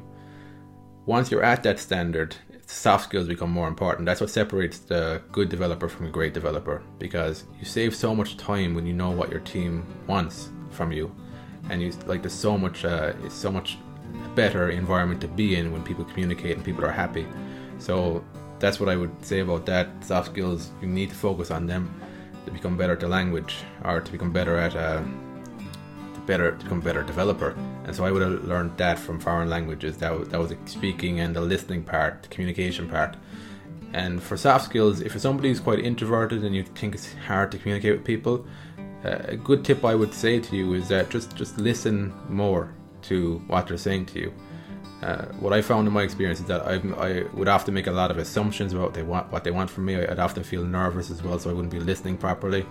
once 1.06 1.30
you're 1.30 1.44
at 1.44 1.64
that 1.64 1.80
standard, 1.80 2.36
soft 2.66 3.06
skills 3.06 3.28
become 3.28 3.52
more 3.52 3.68
important. 3.68 4.06
That's 4.06 4.22
what 4.22 4.30
separates 4.30 4.80
the 4.80 5.22
good 5.32 5.50
developer 5.50 5.88
from 5.88 6.08
a 6.08 6.10
great 6.10 6.34
developer 6.34 6.82
because 6.98 7.44
you 7.60 7.66
save 7.66 7.96
so 7.96 8.16
much 8.16 8.38
time 8.38 8.74
when 8.74 8.86
you 8.86 8.94
know 8.94 9.12
what 9.12 9.30
your 9.30 9.42
team 9.42 9.86
wants 10.08 10.50
from 10.72 10.92
you, 10.92 11.16
and 11.70 11.82
you 11.82 11.92
like 12.06 12.22
there's 12.22 12.34
so 12.34 12.58
much 12.58 12.86
uh, 12.86 13.14
it's 13.24 13.36
so 13.36 13.52
much 13.52 13.78
better 14.34 14.70
environment 14.70 15.22
to 15.22 15.28
be 15.28 15.56
in 15.56 15.72
when 15.72 15.84
people 15.84 16.06
communicate 16.06 16.56
and 16.56 16.66
people 16.66 16.84
are 16.84 16.92
happy. 16.92 17.28
So 17.78 18.24
that's 18.60 18.80
what 18.80 18.90
I 18.90 18.96
would 18.96 19.24
say 19.24 19.40
about 19.40 19.66
that. 19.68 19.88
Soft 20.04 20.32
skills 20.32 20.72
you 20.82 20.88
need 20.88 21.10
to 21.10 21.16
focus 21.16 21.52
on 21.52 21.68
them 21.68 21.94
to 22.46 22.52
become 22.52 22.78
better 22.78 22.94
at 22.94 23.00
the 23.00 23.08
language 23.08 23.58
or 23.84 24.02
to 24.02 24.12
become 24.12 24.32
better 24.32 24.58
at. 24.58 24.76
Uh, 24.76 25.04
better 26.26 26.52
become 26.54 26.80
a 26.80 26.82
better 26.82 27.04
developer. 27.04 27.56
And 27.86 27.96
so 27.96 28.06
I 28.06 28.12
would 28.12 28.22
have 28.22 28.44
learned 28.46 28.78
that 28.78 29.00
from 29.00 29.20
foreign 29.20 29.50
languages. 29.50 29.98
That 29.98 30.30
that 30.30 30.40
was 30.40 30.50
the 30.50 30.58
speaking 30.66 31.20
and 31.20 31.36
the 31.36 31.42
listening 31.42 31.84
part, 31.84 32.24
the 32.24 32.30
communication 32.30 32.90
part. 32.90 33.16
And 33.94 34.22
for 34.22 34.36
soft 34.36 34.66
skills, 34.66 35.02
if 35.02 35.14
you're 35.14 35.22
somebody 35.22 35.50
who's 35.50 35.60
quite 35.60 35.80
introverted 35.80 36.44
and 36.44 36.54
you 36.56 36.64
think 36.64 36.96
it's 36.96 37.14
hard 37.28 37.52
to 37.52 37.58
communicate 37.58 37.94
with 37.94 38.04
people, 38.04 38.46
uh, 39.06 39.20
a 39.26 39.38
good 39.38 39.64
tip 39.64 39.86
I 39.86 39.96
would 39.96 40.14
say 40.14 40.40
to 40.40 40.56
you 40.56 40.74
is 40.74 40.88
that 40.90 41.10
just 41.10 41.36
just 41.36 41.58
listen 41.58 42.14
more 42.30 42.74
to 43.04 43.42
what 43.48 43.68
they're 43.68 43.78
saying 43.78 44.08
to 44.08 44.20
you. 44.20 44.34
Uh, 45.02 45.26
what 45.40 45.54
I 45.54 45.62
found 45.62 45.88
in 45.88 45.94
my 45.94 46.02
experience 46.02 46.40
is 46.40 46.46
that 46.48 46.66
I, 46.66 46.76
I 46.98 47.24
would 47.34 47.48
often 47.48 47.74
make 47.74 47.86
a 47.86 47.92
lot 47.92 48.10
of 48.10 48.18
assumptions 48.18 48.74
about 48.74 48.86
what 48.86 48.94
they 48.96 49.04
want, 49.04 49.32
what 49.32 49.44
they 49.44 49.52
want 49.52 49.70
from 49.70 49.86
me. 49.86 49.96
I'd 49.96 50.20
often 50.20 50.44
feel 50.44 50.64
nervous 50.64 51.12
as 51.12 51.22
well, 51.22 51.38
so 51.38 51.50
I 51.50 51.54
wouldn't 51.54 51.72
be 51.72 51.80
listening 51.80 52.18
properly. 52.18 52.66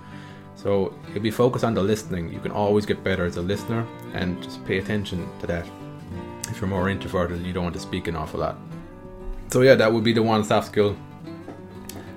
So 0.57 0.95
if 1.15 1.25
you 1.25 1.33
focus 1.33 1.65
on 1.65 1.75
the 1.75 1.83
listening, 1.83 2.33
you 2.33 2.41
can 2.41 2.53
always 2.53 2.87
get 2.87 3.03
better 3.05 3.25
as 3.25 3.37
a 3.37 3.43
listener 3.43 3.87
and 4.15 4.43
just 4.43 4.65
pay 4.65 4.79
attention 4.79 5.29
to 5.41 5.47
that. 5.47 5.67
If 6.49 6.61
you're 6.61 6.69
more 6.69 6.89
introverted 6.89 7.39
and 7.39 7.47
you 7.47 7.53
don't 7.53 7.65
want 7.65 7.75
to 7.75 7.81
speak 7.81 8.07
an 8.07 8.17
awful 8.17 8.41
lot. 8.41 8.57
So 9.49 9.63
yeah, 9.63 9.75
that 9.75 9.93
would 9.93 10.05
be 10.05 10.13
the 10.13 10.23
one 10.23 10.45
soft 10.45 10.69
skill. 10.69 10.97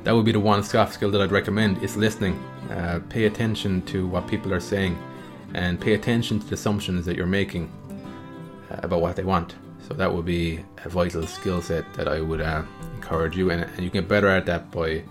That 0.04 0.14
would 0.14 0.26
be 0.26 0.32
the 0.32 0.40
one 0.40 0.64
soft 0.64 0.94
skill 0.94 1.12
that 1.12 1.22
I'd 1.22 1.32
recommend 1.32 1.84
is 1.84 1.98
listening. 1.98 2.42
Uh, 2.70 3.00
pay 3.10 3.26
attention 3.26 3.82
to 3.84 4.08
what 4.08 4.28
people 4.28 4.54
are 4.54 4.60
saying 4.60 4.98
and 5.54 5.80
pay 5.80 5.94
attention 5.94 6.40
to 6.40 6.46
the 6.48 6.54
assumptions 6.54 7.06
that 7.06 7.16
you're 7.16 7.26
making 7.26 7.72
uh, 8.72 8.80
about 8.84 9.02
what 9.02 9.16
they 9.16 9.24
want. 9.24 9.56
So 9.88 9.94
that 9.94 10.14
would 10.14 10.26
be 10.26 10.64
a 10.84 10.90
vital 10.90 11.26
skill 11.26 11.62
set 11.62 11.94
that 11.94 12.08
I 12.08 12.20
would 12.20 12.42
uh, 12.42 12.64
encourage 12.96 13.38
you, 13.38 13.52
and, 13.52 13.64
and 13.64 13.80
you 13.80 13.90
can 13.90 14.02
get 14.02 14.10
better 14.10 14.28
at 14.28 14.46
that 14.46 14.70
by 14.72 15.04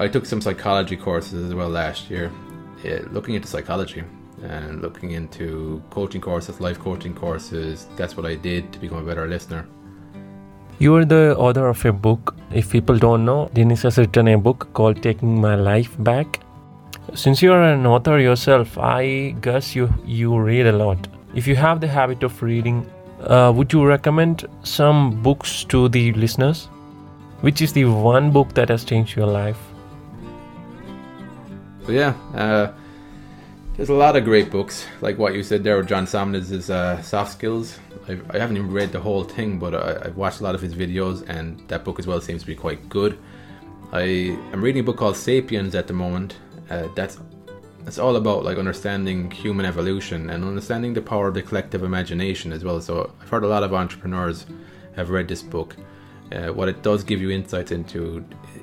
I 0.00 0.06
took 0.06 0.26
some 0.26 0.40
psychology 0.40 0.96
courses 0.96 1.46
as 1.46 1.54
well 1.56 1.68
last 1.68 2.08
year, 2.08 2.30
uh, 2.84 3.00
looking 3.10 3.34
into 3.34 3.48
psychology 3.48 4.04
and 4.44 4.80
looking 4.80 5.10
into 5.10 5.82
coaching 5.90 6.20
courses, 6.20 6.60
life 6.60 6.78
coaching 6.78 7.14
courses. 7.14 7.88
That's 7.96 8.16
what 8.16 8.24
I 8.24 8.36
did 8.36 8.72
to 8.72 8.78
become 8.78 8.98
a 8.98 9.02
better 9.02 9.26
listener. 9.26 9.66
You 10.78 10.94
are 10.94 11.04
the 11.04 11.36
author 11.36 11.66
of 11.66 11.84
a 11.84 11.92
book. 11.92 12.36
If 12.52 12.70
people 12.70 12.96
don't 12.96 13.24
know, 13.24 13.50
Dennis 13.54 13.82
has 13.82 13.98
written 13.98 14.28
a 14.28 14.38
book 14.38 14.68
called 14.72 15.02
Taking 15.02 15.40
My 15.40 15.56
Life 15.56 15.96
Back. 15.98 16.38
Since 17.14 17.42
you 17.42 17.52
are 17.52 17.64
an 17.64 17.84
author 17.84 18.20
yourself, 18.20 18.78
I 18.78 19.34
guess 19.40 19.74
you 19.74 19.92
you 20.06 20.38
read 20.38 20.68
a 20.68 20.72
lot. 20.72 21.08
If 21.34 21.48
you 21.48 21.56
have 21.56 21.80
the 21.80 21.88
habit 21.88 22.22
of 22.22 22.40
reading, 22.40 22.86
uh, 23.22 23.52
would 23.52 23.72
you 23.72 23.84
recommend 23.84 24.46
some 24.62 25.20
books 25.24 25.64
to 25.74 25.88
the 25.88 26.12
listeners? 26.12 26.68
Which 27.40 27.62
is 27.62 27.72
the 27.72 27.86
one 27.86 28.30
book 28.30 28.54
that 28.54 28.68
has 28.68 28.84
changed 28.84 29.16
your 29.16 29.26
life? 29.26 29.67
So 31.88 31.94
yeah, 31.94 32.12
uh, 32.34 32.70
there's 33.74 33.88
a 33.88 33.94
lot 33.94 34.14
of 34.14 34.24
great 34.24 34.50
books, 34.50 34.84
like 35.00 35.16
what 35.16 35.34
you 35.34 35.42
said 35.42 35.64
there 35.64 35.78
with 35.78 35.88
John 35.88 36.04
Sonmez' 36.04 36.68
uh, 36.68 37.00
Soft 37.00 37.32
Skills. 37.32 37.78
I've, 38.06 38.30
I 38.30 38.38
have 38.40 38.50
not 38.50 38.58
even 38.58 38.70
read 38.70 38.92
the 38.92 39.00
whole 39.00 39.24
thing, 39.24 39.58
but 39.58 39.74
I, 39.74 40.04
have 40.04 40.14
watched 40.14 40.40
a 40.40 40.44
lot 40.44 40.54
of 40.54 40.60
his 40.60 40.74
videos, 40.74 41.26
and 41.30 41.66
that 41.68 41.86
book 41.86 41.98
as 41.98 42.06
well 42.06 42.20
seems 42.20 42.42
to 42.42 42.46
be 42.46 42.54
quite 42.54 42.90
good. 42.90 43.18
I 43.90 44.02
am 44.52 44.62
reading 44.62 44.80
a 44.80 44.82
book 44.82 44.98
called 44.98 45.16
Sapiens 45.16 45.74
at 45.74 45.86
the 45.86 45.94
moment. 45.94 46.36
Uh, 46.68 46.88
that's 46.94 47.18
that's 47.84 47.98
all 47.98 48.16
about 48.16 48.44
like 48.44 48.58
understanding 48.58 49.30
human 49.30 49.64
evolution 49.64 50.28
and 50.28 50.44
understanding 50.44 50.92
the 50.92 51.00
power 51.00 51.28
of 51.28 51.32
the 51.32 51.42
collective 51.42 51.84
imagination 51.84 52.52
as 52.52 52.64
well. 52.64 52.82
So 52.82 53.14
I've 53.22 53.30
heard 53.30 53.44
a 53.44 53.48
lot 53.48 53.62
of 53.62 53.72
entrepreneurs 53.72 54.44
have 54.94 55.08
read 55.08 55.26
this 55.26 55.42
book. 55.42 55.74
Uh, 56.32 56.48
what 56.48 56.68
it 56.68 56.82
does 56.82 57.02
give 57.02 57.22
you 57.22 57.30
insights 57.30 57.72
into 57.72 58.22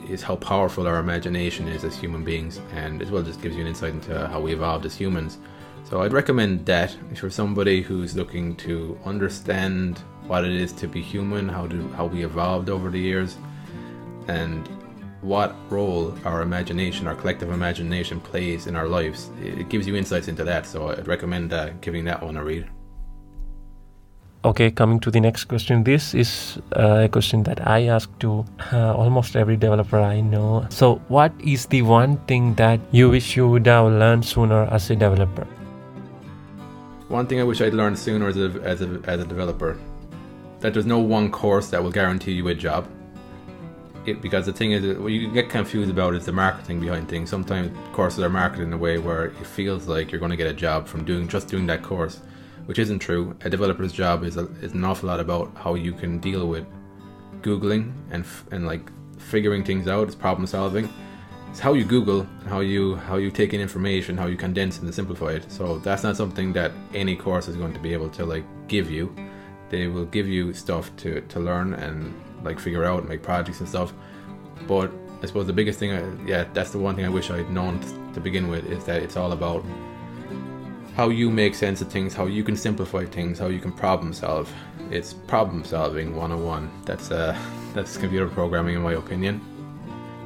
is 0.09 0.21
how 0.21 0.35
powerful 0.35 0.87
our 0.87 0.99
imagination 0.99 1.67
is 1.67 1.83
as 1.83 1.97
human 1.97 2.23
beings, 2.23 2.59
and 2.73 3.01
as 3.01 3.11
well 3.11 3.23
just 3.23 3.41
gives 3.41 3.55
you 3.55 3.61
an 3.61 3.67
insight 3.67 3.93
into 3.93 4.27
how 4.27 4.39
we 4.39 4.53
evolved 4.53 4.85
as 4.85 4.95
humans. 4.95 5.37
So 5.83 6.01
I'd 6.01 6.13
recommend 6.13 6.65
that 6.65 6.95
if 7.11 7.21
you're 7.21 7.29
somebody 7.29 7.81
who's 7.81 8.15
looking 8.15 8.55
to 8.57 8.97
understand 9.05 9.99
what 10.27 10.43
it 10.43 10.53
is 10.53 10.73
to 10.73 10.87
be 10.87 11.01
human, 11.01 11.47
how 11.47 11.67
to 11.67 11.87
how 11.89 12.07
we 12.07 12.25
evolved 12.25 12.69
over 12.69 12.89
the 12.89 12.99
years, 12.99 13.37
and 14.27 14.67
what 15.21 15.55
role 15.69 16.17
our 16.25 16.41
imagination, 16.41 17.07
our 17.07 17.15
collective 17.15 17.51
imagination, 17.51 18.19
plays 18.19 18.67
in 18.67 18.75
our 18.75 18.87
lives. 18.87 19.29
It 19.41 19.69
gives 19.69 19.87
you 19.87 19.95
insights 19.95 20.27
into 20.27 20.43
that. 20.43 20.65
So 20.65 20.89
I'd 20.89 21.07
recommend 21.07 21.53
uh, 21.53 21.69
giving 21.81 22.05
that 22.05 22.21
one 22.21 22.37
a 22.37 22.43
read. 22.43 22.67
Okay, 24.45 24.69
coming 24.69 24.99
to 24.99 25.09
the 25.09 25.19
next 25.19 25.45
question. 25.45 25.83
This 25.83 26.13
is 26.13 26.59
uh, 26.77 27.05
a 27.05 27.09
question 27.09 27.41
that 27.49 27.65
I 27.67 27.87
ask 27.87 28.07
to 28.19 28.45
uh, 28.71 28.93
almost 28.93 29.35
every 29.35 29.57
developer 29.57 29.99
I 29.99 30.21
know. 30.21 30.67
So, 30.69 31.01
what 31.07 31.33
is 31.39 31.65
the 31.65 31.81
one 31.81 32.17
thing 32.27 32.53
that 32.53 32.79
you 32.91 33.09
wish 33.09 33.35
you 33.35 33.49
would 33.49 33.65
have 33.65 33.87
learned 33.87 34.23
sooner 34.23 34.65
as 34.65 34.91
a 34.91 34.95
developer? 34.95 35.47
One 37.07 37.25
thing 37.25 37.39
I 37.39 37.43
wish 37.43 37.59
I'd 37.59 37.73
learned 37.73 37.97
sooner 37.97 38.27
as 38.27 38.37
a, 38.37 38.51
as 38.61 38.83
a, 38.83 39.01
as 39.05 39.19
a 39.19 39.25
developer 39.25 39.79
that 40.59 40.75
there's 40.75 40.85
no 40.85 40.99
one 40.99 41.31
course 41.31 41.71
that 41.71 41.81
will 41.81 41.91
guarantee 41.91 42.33
you 42.33 42.47
a 42.49 42.53
job. 42.53 42.87
It, 44.05 44.21
because 44.21 44.45
the 44.45 44.53
thing 44.53 44.73
is, 44.73 44.95
what 44.99 45.11
you 45.11 45.27
get 45.31 45.49
confused 45.49 45.89
about 45.89 46.13
is 46.13 46.27
the 46.27 46.31
marketing 46.31 46.79
behind 46.81 47.09
things. 47.09 47.31
Sometimes 47.31 47.75
courses 47.93 48.19
are 48.19 48.29
marketed 48.29 48.67
in 48.67 48.73
a 48.73 48.77
way 48.77 48.99
where 48.99 49.25
it 49.25 49.47
feels 49.47 49.87
like 49.87 50.11
you're 50.11 50.19
going 50.19 50.29
to 50.29 50.37
get 50.37 50.45
a 50.45 50.53
job 50.53 50.87
from 50.87 51.03
doing 51.03 51.27
just 51.27 51.47
doing 51.47 51.65
that 51.65 51.81
course 51.81 52.19
which 52.65 52.79
isn't 52.79 52.99
true. 52.99 53.35
A 53.41 53.49
developer's 53.49 53.93
job 53.93 54.23
is, 54.23 54.37
a, 54.37 54.45
is 54.61 54.73
an 54.73 54.83
awful 54.83 55.07
lot 55.07 55.19
about 55.19 55.51
how 55.55 55.75
you 55.75 55.93
can 55.93 56.19
deal 56.19 56.47
with 56.47 56.65
googling 57.41 57.93
and 58.11 58.25
and 58.51 58.65
like 58.65 58.91
figuring 59.19 59.63
things 59.63 59.87
out. 59.87 60.07
It's 60.07 60.15
problem 60.15 60.47
solving. 60.47 60.89
It's 61.49 61.59
how 61.59 61.73
you 61.73 61.85
Google, 61.85 62.27
how 62.47 62.59
you 62.59 62.95
how 62.95 63.17
you 63.17 63.31
take 63.31 63.53
in 63.53 63.61
information, 63.61 64.17
how 64.17 64.27
you 64.27 64.35
condense 64.37 64.79
and 64.79 64.93
simplify 64.93 65.31
it. 65.31 65.51
So 65.51 65.79
that's 65.79 66.03
not 66.03 66.17
something 66.17 66.53
that 66.53 66.71
any 66.93 67.15
course 67.15 67.47
is 67.47 67.55
going 67.55 67.73
to 67.73 67.79
be 67.79 67.93
able 67.93 68.09
to 68.09 68.25
like 68.25 68.43
give 68.67 68.89
you. 68.91 69.15
They 69.69 69.87
will 69.87 70.05
give 70.05 70.27
you 70.27 70.53
stuff 70.53 70.95
to 70.97 71.21
to 71.21 71.39
learn 71.39 71.73
and 71.73 72.13
like 72.43 72.59
figure 72.59 72.83
out 72.83 72.99
and 72.99 73.09
make 73.09 73.21
projects 73.23 73.59
and 73.59 73.69
stuff. 73.69 73.93
But 74.67 74.91
I 75.21 75.27
suppose 75.27 75.47
the 75.47 75.53
biggest 75.53 75.79
thing, 75.79 75.91
I, 75.91 76.03
yeah, 76.27 76.45
that's 76.53 76.71
the 76.71 76.77
one 76.77 76.95
thing 76.95 77.05
I 77.05 77.09
wish 77.09 77.31
I'd 77.31 77.49
known 77.49 77.79
to 78.13 78.19
begin 78.19 78.47
with 78.47 78.65
is 78.65 78.83
that 78.85 79.01
it's 79.01 79.17
all 79.17 79.31
about 79.31 79.63
how 80.95 81.09
you 81.09 81.29
make 81.29 81.55
sense 81.55 81.81
of 81.81 81.91
things, 81.91 82.13
how 82.13 82.25
you 82.25 82.43
can 82.43 82.55
simplify 82.55 83.05
things, 83.05 83.39
how 83.39 83.47
you 83.47 83.59
can 83.59 83.71
problem 83.71 84.13
solve. 84.13 84.51
It's 84.91 85.13
problem 85.13 85.63
solving 85.63 86.15
101. 86.15 86.69
That's 86.85 87.11
uh, 87.11 87.37
that's 87.73 87.97
computer 87.97 88.27
programming 88.27 88.75
in 88.75 88.81
my 88.81 88.93
opinion. 88.93 89.41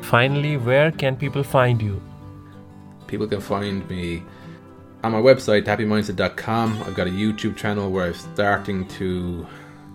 Finally, 0.02 0.58
where 0.58 0.92
can 0.92 1.16
people 1.16 1.44
find 1.44 1.82
you? 1.82 2.02
People 3.08 3.28
can 3.28 3.42
find 3.42 3.88
me 3.90 4.24
on 5.02 5.14
my 5.14 5.20
website, 5.20 5.64
happymindset.com, 5.64 6.84
I've 6.86 6.94
got 6.94 7.08
a 7.08 7.10
YouTube 7.10 7.56
channel 7.56 7.90
where 7.90 8.08
I'm 8.08 8.14
starting 8.14 8.86
to 9.00 9.48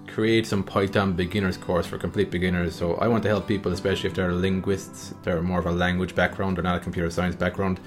create 0.07 0.47
some 0.47 0.63
Python 0.63 1.13
beginners 1.13 1.59
course 1.59 1.87
for 1.87 1.99
complete 1.99 2.31
beginners. 2.31 2.75
So 2.75 2.95
I 2.95 3.09
want 3.09 3.23
to 3.25 3.29
help 3.29 3.47
people, 3.47 3.73
especially 3.73 4.09
if 4.09 4.17
they're 4.17 4.33
linguists, 4.33 5.13
they're 5.23 5.43
more 5.43 5.59
of 5.59 5.67
a 5.67 5.73
language 5.73 6.15
background, 6.15 6.59
or 6.59 6.63
not 6.63 6.77
a 6.77 6.81
computer 6.81 7.11
science 7.11 7.37
background, 7.37 7.81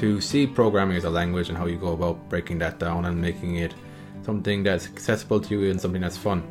to 0.00 0.20
see 0.20 0.46
programming 0.46 0.96
as 0.96 1.04
a 1.04 1.10
language 1.10 1.50
and 1.50 1.58
how 1.58 1.66
you 1.66 1.76
go 1.76 1.92
about 1.92 2.28
breaking 2.30 2.58
that 2.58 2.78
down 2.78 3.04
and 3.04 3.20
making 3.20 3.56
it 3.56 3.74
something 4.22 4.62
that's 4.62 4.86
accessible 4.86 5.40
to 5.40 5.60
you 5.60 5.70
and 5.70 5.80
something 5.80 6.00
that's 6.00 6.16
fun. 6.16 6.42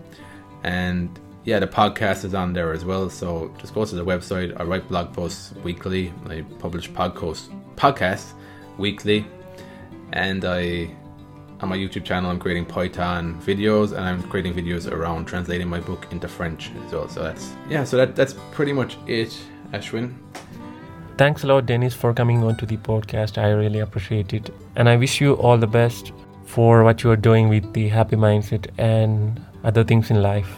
And 0.63 1.19
yeah, 1.45 1.59
the 1.59 1.67
podcast 1.67 2.25
is 2.25 2.35
on 2.35 2.53
there 2.53 2.71
as 2.73 2.85
well. 2.85 3.09
So 3.09 3.51
just 3.57 3.73
go 3.73 3.85
to 3.85 3.95
the 3.95 4.05
website. 4.05 4.53
I 4.59 4.63
write 4.63 4.87
blog 4.87 5.13
posts 5.13 5.53
weekly. 5.63 6.13
I 6.27 6.41
publish 6.59 6.91
podcast 6.91 7.49
podcasts 7.75 8.33
weekly, 8.77 9.25
and 10.13 10.45
I 10.45 10.95
on 11.61 11.69
my 11.69 11.77
YouTube 11.77 12.05
channel 12.05 12.29
I'm 12.29 12.39
creating 12.39 12.65
Python 12.65 13.41
videos 13.41 13.91
and 13.91 14.01
I'm 14.01 14.23
creating 14.23 14.53
videos 14.53 14.89
around 14.89 15.25
translating 15.25 15.67
my 15.67 15.79
book 15.79 16.07
into 16.11 16.27
French 16.27 16.71
as 16.85 16.93
well. 16.93 17.09
So 17.09 17.23
that's 17.23 17.51
yeah. 17.69 17.83
So 17.83 17.97
that 17.97 18.15
that's 18.15 18.35
pretty 18.51 18.73
much 18.73 18.97
it, 19.07 19.37
Ashwin. 19.73 20.15
Thanks 21.19 21.43
a 21.43 21.47
lot, 21.47 21.65
Dennis, 21.65 21.93
for 21.93 22.13
coming 22.13 22.41
on 22.45 22.55
to 22.55 22.65
the 22.65 22.77
podcast. 22.77 23.37
I 23.37 23.49
really 23.49 23.79
appreciate 23.79 24.33
it, 24.33 24.51
and 24.77 24.87
I 24.87 24.95
wish 24.95 25.19
you 25.19 25.33
all 25.33 25.57
the 25.57 25.67
best 25.67 26.13
for 26.45 26.85
what 26.85 27.03
you 27.03 27.11
are 27.11 27.17
doing 27.17 27.49
with 27.49 27.73
the 27.73 27.89
happy 27.89 28.15
mindset 28.15 28.67
and 28.77 29.37
other 29.65 29.83
things 29.83 30.11
in 30.11 30.21
life. 30.21 30.49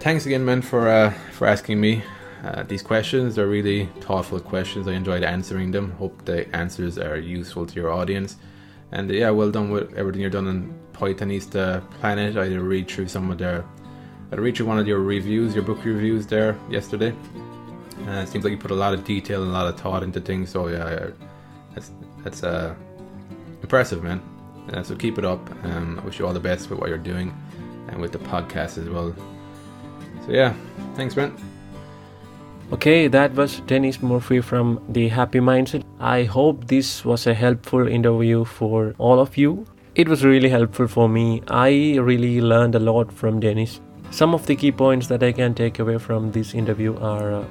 Thanks 0.00 0.26
again, 0.26 0.44
man, 0.44 0.60
for 0.60 0.90
uh, 0.90 1.10
for 1.32 1.46
asking 1.46 1.80
me 1.80 2.02
uh, 2.44 2.64
these 2.64 2.82
questions. 2.82 3.36
They're 3.36 3.46
really 3.46 3.86
thoughtful 4.00 4.40
questions. 4.40 4.86
I 4.86 4.92
enjoyed 4.92 5.22
answering 5.22 5.70
them. 5.70 5.92
Hope 5.92 6.22
the 6.26 6.54
answers 6.54 6.98
are 6.98 7.16
useful 7.16 7.64
to 7.64 7.74
your 7.74 7.90
audience. 7.90 8.36
And 8.92 9.10
yeah, 9.10 9.30
well 9.30 9.50
done 9.50 9.70
with 9.70 9.94
everything 9.94 10.20
you're 10.20 10.36
done 10.38 10.48
on 10.48 10.78
Pythonista 10.92 11.80
Planet. 11.92 12.36
I 12.36 12.50
did 12.50 12.60
read 12.60 12.90
through 12.90 13.08
some 13.08 13.30
of 13.30 13.38
their, 13.38 13.64
I 14.32 14.36
read 14.36 14.54
through 14.54 14.66
one 14.66 14.78
of 14.78 14.86
your 14.86 15.00
reviews, 15.00 15.54
your 15.54 15.64
book 15.64 15.82
reviews 15.82 16.26
there 16.26 16.58
yesterday. 16.68 17.14
Uh, 18.08 18.22
it 18.22 18.28
seems 18.28 18.42
like 18.42 18.52
you 18.52 18.56
put 18.56 18.70
a 18.70 18.74
lot 18.74 18.94
of 18.94 19.04
detail 19.04 19.42
and 19.42 19.50
a 19.50 19.52
lot 19.52 19.66
of 19.66 19.78
thought 19.78 20.02
into 20.02 20.20
things. 20.20 20.48
So 20.48 20.68
yeah, 20.68 21.08
that's 21.74 21.90
that's 22.24 22.42
uh, 22.42 22.74
impressive, 23.60 24.02
man. 24.02 24.22
Uh, 24.72 24.82
so 24.82 24.96
keep 24.96 25.18
it 25.18 25.24
up. 25.24 25.40
Um, 25.64 25.98
I 25.98 26.04
wish 26.04 26.18
you 26.18 26.26
all 26.26 26.32
the 26.32 26.40
best 26.40 26.70
with 26.70 26.78
what 26.78 26.88
you're 26.88 26.98
doing 26.98 27.34
and 27.88 28.00
with 28.00 28.12
the 28.12 28.18
podcast 28.18 28.78
as 28.78 28.88
well. 28.88 29.14
So 30.24 30.32
yeah, 30.32 30.54
thanks, 30.94 31.14
Brent. 31.14 31.38
Okay, 32.72 33.08
that 33.08 33.34
was 33.34 33.60
Dennis 33.60 34.02
Murphy 34.02 34.40
from 34.40 34.82
the 34.88 35.08
Happy 35.08 35.40
Mindset. 35.40 35.84
I 36.00 36.24
hope 36.24 36.66
this 36.66 37.04
was 37.04 37.26
a 37.26 37.34
helpful 37.34 37.86
interview 37.88 38.44
for 38.44 38.94
all 38.98 39.20
of 39.20 39.36
you. 39.36 39.66
It 39.94 40.08
was 40.08 40.24
really 40.24 40.48
helpful 40.48 40.86
for 40.86 41.08
me. 41.08 41.42
I 41.48 41.96
really 41.98 42.40
learned 42.40 42.74
a 42.74 42.78
lot 42.78 43.12
from 43.12 43.40
Dennis. 43.40 43.80
Some 44.10 44.34
of 44.34 44.46
the 44.46 44.54
key 44.54 44.70
points 44.72 45.08
that 45.08 45.22
I 45.22 45.32
can 45.32 45.54
take 45.54 45.78
away 45.78 45.98
from 45.98 46.30
this 46.32 46.54
interview 46.54 46.96
are 46.98 47.32
uh, 47.32 47.44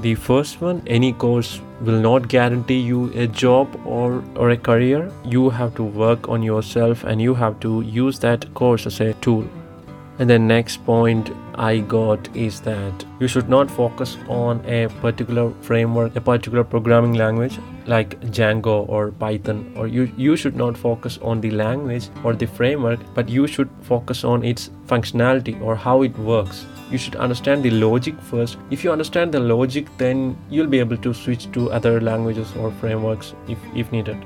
the 0.00 0.14
first 0.14 0.60
one 0.60 0.82
any 0.86 1.12
course 1.12 1.60
will 1.80 2.00
not 2.00 2.28
guarantee 2.28 2.78
you 2.78 3.10
a 3.14 3.26
job 3.26 3.68
or, 3.84 4.22
or 4.36 4.50
a 4.50 4.56
career. 4.56 5.10
You 5.24 5.50
have 5.50 5.74
to 5.76 5.82
work 5.82 6.28
on 6.28 6.42
yourself 6.42 7.04
and 7.04 7.20
you 7.20 7.34
have 7.34 7.58
to 7.60 7.80
use 7.82 8.18
that 8.20 8.52
course 8.54 8.86
as 8.86 9.00
a 9.00 9.14
tool. 9.14 9.44
And 10.18 10.28
the 10.28 10.38
next 10.38 10.84
point 10.84 11.30
I 11.54 11.78
got 11.78 12.36
is 12.36 12.60
that 12.62 13.04
you 13.20 13.28
should 13.28 13.48
not 13.48 13.70
focus 13.70 14.16
on 14.28 14.64
a 14.66 14.88
particular 15.00 15.52
framework, 15.60 16.16
a 16.16 16.20
particular 16.20 16.64
programming 16.64 17.14
language 17.14 17.58
like 17.86 18.20
Django 18.20 18.88
or 18.88 19.12
Python, 19.12 19.72
or 19.76 19.86
you, 19.86 20.12
you 20.16 20.36
should 20.36 20.56
not 20.56 20.76
focus 20.76 21.18
on 21.22 21.40
the 21.40 21.52
language 21.52 22.08
or 22.24 22.34
the 22.34 22.46
framework, 22.46 22.98
but 23.14 23.28
you 23.28 23.46
should 23.46 23.70
focus 23.82 24.24
on 24.24 24.44
its 24.44 24.70
functionality 24.86 25.60
or 25.62 25.76
how 25.76 26.02
it 26.02 26.18
works. 26.18 26.66
You 26.90 26.98
should 26.98 27.16
understand 27.16 27.62
the 27.62 27.70
logic 27.70 28.20
first. 28.20 28.58
If 28.70 28.82
you 28.82 28.90
understand 28.90 29.32
the 29.32 29.40
logic 29.40 29.86
then 29.98 30.36
you'll 30.50 30.66
be 30.66 30.80
able 30.80 30.96
to 30.96 31.14
switch 31.14 31.50
to 31.52 31.70
other 31.70 32.00
languages 32.00 32.52
or 32.56 32.72
frameworks 32.72 33.34
if, 33.46 33.58
if 33.74 33.92
needed 33.92 34.18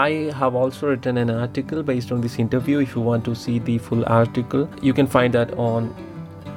i 0.00 0.10
have 0.40 0.54
also 0.54 0.88
written 0.88 1.18
an 1.18 1.30
article 1.30 1.82
based 1.82 2.10
on 2.12 2.20
this 2.20 2.38
interview. 2.38 2.80
If 2.80 2.96
you 2.96 3.02
want 3.02 3.24
to 3.26 3.34
see 3.34 3.58
the 3.58 3.78
full 3.78 4.04
article 4.06 4.68
you 4.82 4.92
can 4.92 5.06
find 5.06 5.32
that 5.34 5.56
on 5.58 5.94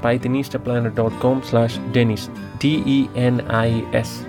pythonistaplanet.com 0.01 1.43
slash 1.43 1.77
denis 1.91 2.29
d-e-n-i-s 2.59 4.25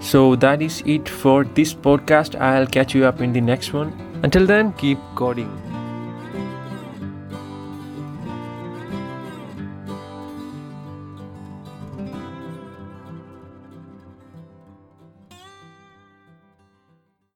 so 0.00 0.36
that 0.36 0.60
is 0.60 0.82
it 0.84 1.08
for 1.08 1.44
this 1.44 1.72
podcast. 1.72 2.38
I'll 2.38 2.66
catch 2.66 2.94
you 2.94 3.06
up 3.06 3.22
in 3.22 3.32
the 3.32 3.40
next 3.40 3.72
one. 3.72 3.90
Until 4.22 4.44
then 4.44 4.74
keep 4.74 4.98
coding 5.14 5.48